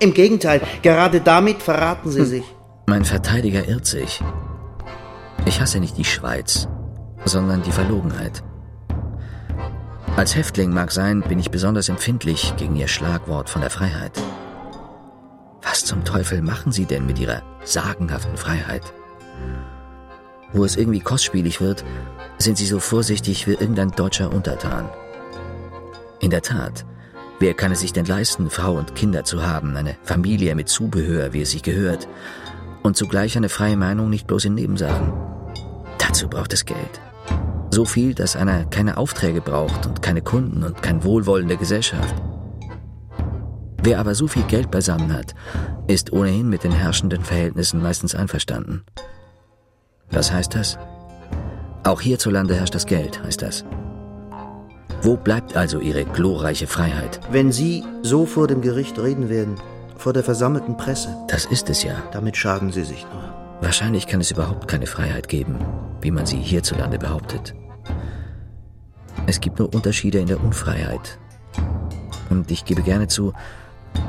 [0.00, 2.44] Im Gegenteil, gerade damit verraten Sie sich.
[2.86, 4.22] Mein Verteidiger irrt sich.
[5.46, 6.68] Ich hasse nicht die Schweiz,
[7.24, 8.42] sondern die Verlogenheit.
[10.16, 14.12] Als Häftling mag sein, bin ich besonders empfindlich gegen Ihr Schlagwort von der Freiheit.
[15.62, 18.82] Was zum Teufel machen Sie denn mit Ihrer sagenhaften Freiheit?
[20.54, 21.84] Wo es irgendwie kostspielig wird,
[22.38, 24.88] sind sie so vorsichtig wie irgendein deutscher Untertan.
[26.20, 26.86] In der Tat,
[27.40, 31.32] wer kann es sich denn leisten, Frau und Kinder zu haben, eine Familie mit Zubehör,
[31.32, 32.08] wie es sich gehört,
[32.84, 35.12] und zugleich eine freie Meinung nicht bloß in Nebensachen?
[35.98, 37.00] Dazu braucht es Geld.
[37.70, 42.14] So viel, dass einer keine Aufträge braucht und keine Kunden und kein Wohlwollen der Gesellschaft.
[43.82, 45.34] Wer aber so viel Geld beisammen hat,
[45.88, 48.84] ist ohnehin mit den herrschenden Verhältnissen meistens einverstanden.
[50.10, 50.78] Was heißt das?
[51.84, 53.64] Auch hierzulande herrscht das Geld, heißt das.
[55.02, 57.20] Wo bleibt also Ihre glorreiche Freiheit?
[57.30, 59.56] Wenn Sie so vor dem Gericht reden werden,
[59.96, 61.16] vor der versammelten Presse.
[61.28, 61.94] Das ist es ja.
[62.12, 63.34] Damit schaden Sie sich nur.
[63.60, 65.58] Wahrscheinlich kann es überhaupt keine Freiheit geben,
[66.02, 67.54] wie man sie hierzulande behauptet.
[69.26, 71.18] Es gibt nur Unterschiede in der Unfreiheit.
[72.28, 73.32] Und ich gebe gerne zu,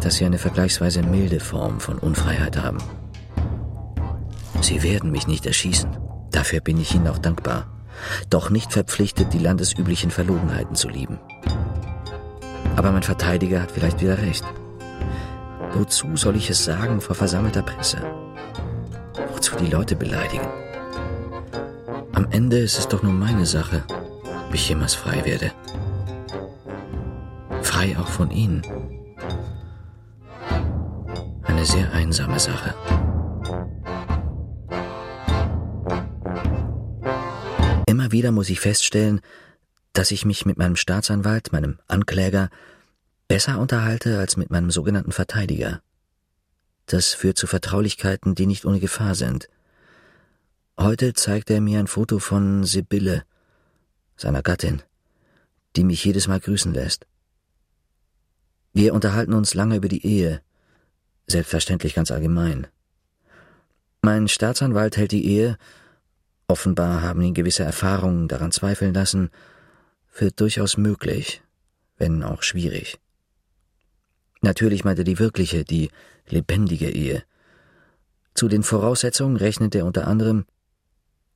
[0.01, 2.79] dass Sie eine vergleichsweise milde Form von Unfreiheit haben.
[4.61, 5.97] Sie werden mich nicht erschießen.
[6.31, 7.67] Dafür bin ich Ihnen auch dankbar.
[8.29, 11.19] Doch nicht verpflichtet, die landesüblichen Verlogenheiten zu lieben.
[12.75, 14.43] Aber mein Verteidiger hat vielleicht wieder recht.
[15.73, 17.97] Wozu soll ich es sagen vor versammelter Presse?
[19.33, 20.47] Wozu die Leute beleidigen?
[22.13, 25.51] Am Ende ist es doch nur meine Sache, ob ich jemals frei werde.
[27.61, 28.61] Frei auch von Ihnen.
[31.43, 32.73] Eine sehr einsame Sache.
[38.15, 39.19] Wieder muss ich feststellen,
[39.91, 42.49] dass ich mich mit meinem Staatsanwalt, meinem Ankläger,
[43.27, 45.81] besser unterhalte als mit meinem sogenannten Verteidiger.
[46.85, 49.49] Das führt zu Vertraulichkeiten, die nicht ohne Gefahr sind.
[50.79, 53.25] Heute zeigt er mir ein Foto von Sibylle,
[54.15, 54.81] seiner Gattin,
[55.75, 57.07] die mich jedes Mal grüßen lässt.
[58.71, 60.41] Wir unterhalten uns lange über die Ehe,
[61.27, 62.67] selbstverständlich ganz allgemein.
[64.01, 65.57] Mein Staatsanwalt hält die Ehe,
[66.47, 69.29] offenbar haben ihn gewisse Erfahrungen daran zweifeln lassen,
[70.07, 71.41] für durchaus möglich,
[71.97, 72.99] wenn auch schwierig.
[74.41, 75.89] Natürlich meinte die wirkliche, die
[76.27, 77.23] lebendige Ehe.
[78.33, 80.45] Zu den Voraussetzungen rechnet er unter anderem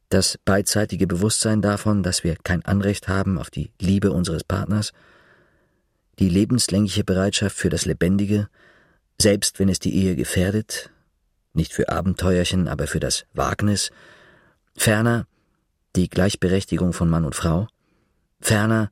[0.09, 4.91] das beidseitige Bewusstsein davon, dass wir kein Anrecht haben auf die Liebe unseres Partners,
[6.17, 8.49] die lebenslängliche Bereitschaft für das Lebendige,
[9.21, 10.89] selbst wenn es die Ehe gefährdet,
[11.53, 13.91] nicht für Abenteuerchen, aber für das Wagnis,
[14.79, 15.27] ferner
[15.97, 17.67] die Gleichberechtigung von Mann und Frau,
[18.39, 18.89] ferner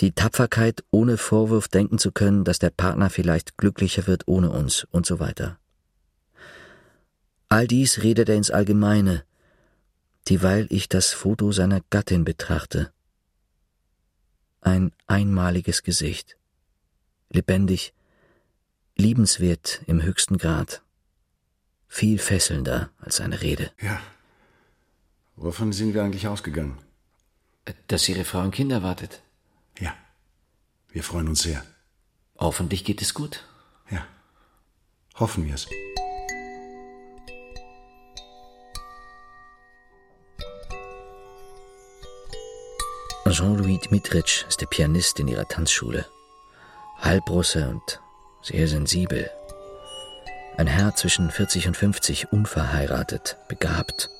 [0.00, 4.84] die Tapferkeit, ohne Vorwurf denken zu können, dass der Partner vielleicht glücklicher wird ohne uns
[4.90, 5.58] und so weiter.
[7.48, 9.24] All dies redet er ins Allgemeine,
[10.26, 12.92] dieweil ich das Foto seiner Gattin betrachte.
[14.60, 16.36] Ein einmaliges Gesicht,
[17.30, 17.94] lebendig,
[18.96, 20.82] liebenswert im höchsten Grad,
[21.86, 23.70] viel fesselnder als seine Rede.
[23.80, 24.00] Ja.
[25.36, 26.78] Wovon sind wir eigentlich ausgegangen?
[27.88, 29.22] Dass Ihre Frau und Kinder wartet.
[29.78, 29.94] Ja.
[30.90, 31.64] Wir freuen uns sehr.
[32.38, 33.44] Hoffentlich geht es gut.
[33.90, 34.06] Ja.
[35.14, 35.66] Hoffen wir es.
[43.30, 46.04] Jean-Louis Dmitritsch ist der Pianist in ihrer Tanzschule.
[46.98, 48.00] Halbrusse und
[48.42, 49.30] sehr sensibel.
[50.58, 54.10] Ein Herr zwischen 40 und 50, unverheiratet, begabt.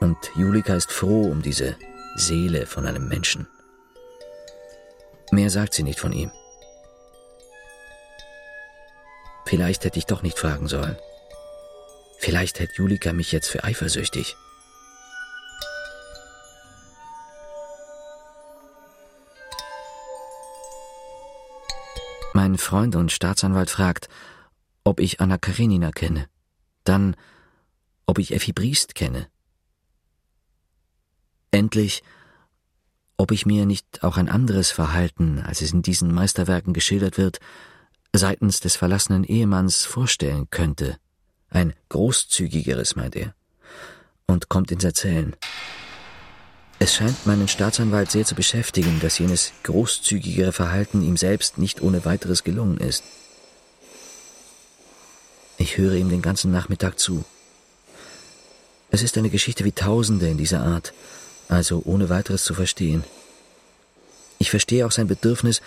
[0.00, 1.76] Und Julika ist froh um diese
[2.16, 3.46] Seele von einem Menschen.
[5.30, 6.30] Mehr sagt sie nicht von ihm.
[9.46, 10.96] Vielleicht hätte ich doch nicht fragen sollen.
[12.18, 14.36] Vielleicht hätte Julika mich jetzt für eifersüchtig.
[22.32, 24.08] Mein Freund und Staatsanwalt fragt,
[24.84, 26.28] ob ich Anna Karenina kenne.
[26.84, 27.16] Dann,
[28.04, 29.28] ob ich Effi Briest kenne.
[31.50, 32.02] Endlich,
[33.16, 37.38] ob ich mir nicht auch ein anderes Verhalten, als es in diesen Meisterwerken geschildert wird,
[38.12, 40.98] seitens des verlassenen Ehemanns vorstellen könnte.
[41.48, 43.34] Ein großzügigeres, meint er.
[44.26, 45.36] Und kommt ins Erzählen.
[46.78, 52.04] Es scheint meinen Staatsanwalt sehr zu beschäftigen, dass jenes großzügigere Verhalten ihm selbst nicht ohne
[52.04, 53.02] weiteres gelungen ist.
[55.56, 57.24] Ich höre ihm den ganzen Nachmittag zu.
[58.90, 60.92] Es ist eine Geschichte wie Tausende in dieser Art,
[61.48, 63.04] also ohne weiteres zu verstehen.
[64.38, 65.62] Ich verstehe auch sein Bedürfnis,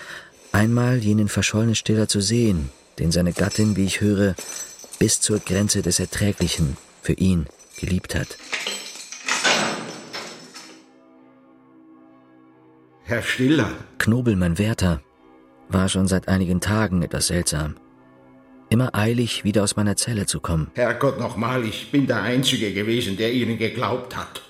[0.52, 2.70] einmal jenen verschollenen Stiller zu sehen,
[3.00, 4.36] den seine Gattin, wie ich höre,
[5.00, 7.48] bis zur Grenze des Erträglichen für ihn
[7.80, 8.38] geliebt hat.
[13.04, 13.72] Herr Stiller.
[13.98, 15.02] Knobel, mein Wärter,
[15.68, 17.78] war schon seit einigen Tagen etwas seltsam.
[18.70, 20.70] Immer eilig, wieder aus meiner Zelle zu kommen.
[20.76, 24.44] Herrgott nochmal, ich bin der Einzige gewesen, der Ihnen geglaubt hat.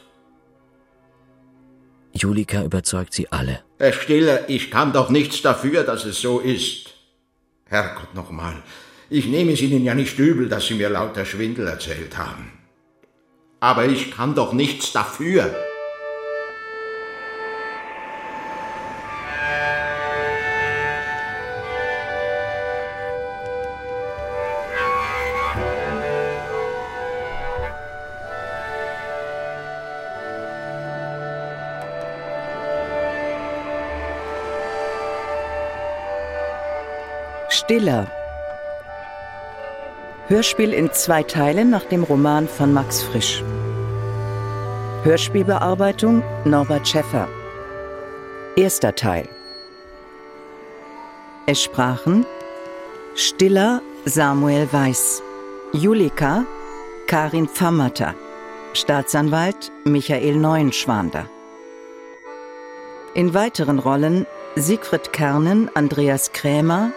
[2.14, 3.62] Julika überzeugt sie alle.
[3.78, 6.94] Herr Stiller, ich kann doch nichts dafür, dass es so ist.
[7.66, 8.64] Herrgott nochmal,
[9.10, 12.52] ich nehme es Ihnen ja nicht übel, dass Sie mir lauter Schwindel erzählt haben.
[13.60, 15.56] Aber ich kann doch nichts dafür.
[37.70, 38.08] Stiller.
[40.28, 43.44] Hörspiel in zwei Teilen nach dem Roman von Max Frisch.
[45.04, 47.28] Hörspielbearbeitung Norbert Schäffer.
[48.56, 49.30] Erster Teil.
[51.46, 52.26] Es sprachen
[53.14, 55.22] Stiller Samuel Weiß,
[55.72, 56.46] Julika
[57.06, 58.16] Karin Pfammerter,
[58.74, 61.30] Staatsanwalt Michael Neuenschwander.
[63.14, 64.26] In weiteren Rollen
[64.56, 66.92] Siegfried Kernen, Andreas Krämer,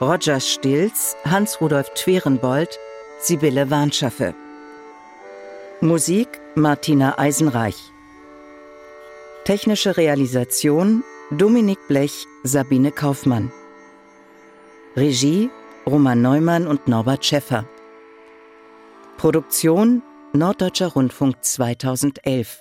[0.00, 2.78] Roger Stilz, Hans-Rudolf Twerenbold,
[3.18, 4.32] Sibylle Warnschaffe.
[5.80, 7.74] Musik Martina Eisenreich.
[9.42, 11.02] Technische Realisation
[11.32, 13.50] Dominik Blech, Sabine Kaufmann.
[14.94, 15.50] Regie
[15.84, 17.64] Roman Neumann und Norbert Schäffer.
[19.16, 22.60] Produktion Norddeutscher Rundfunk 2011.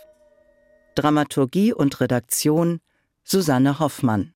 [0.96, 2.82] Dramaturgie und Redaktion
[3.24, 4.34] Susanne Hoffmann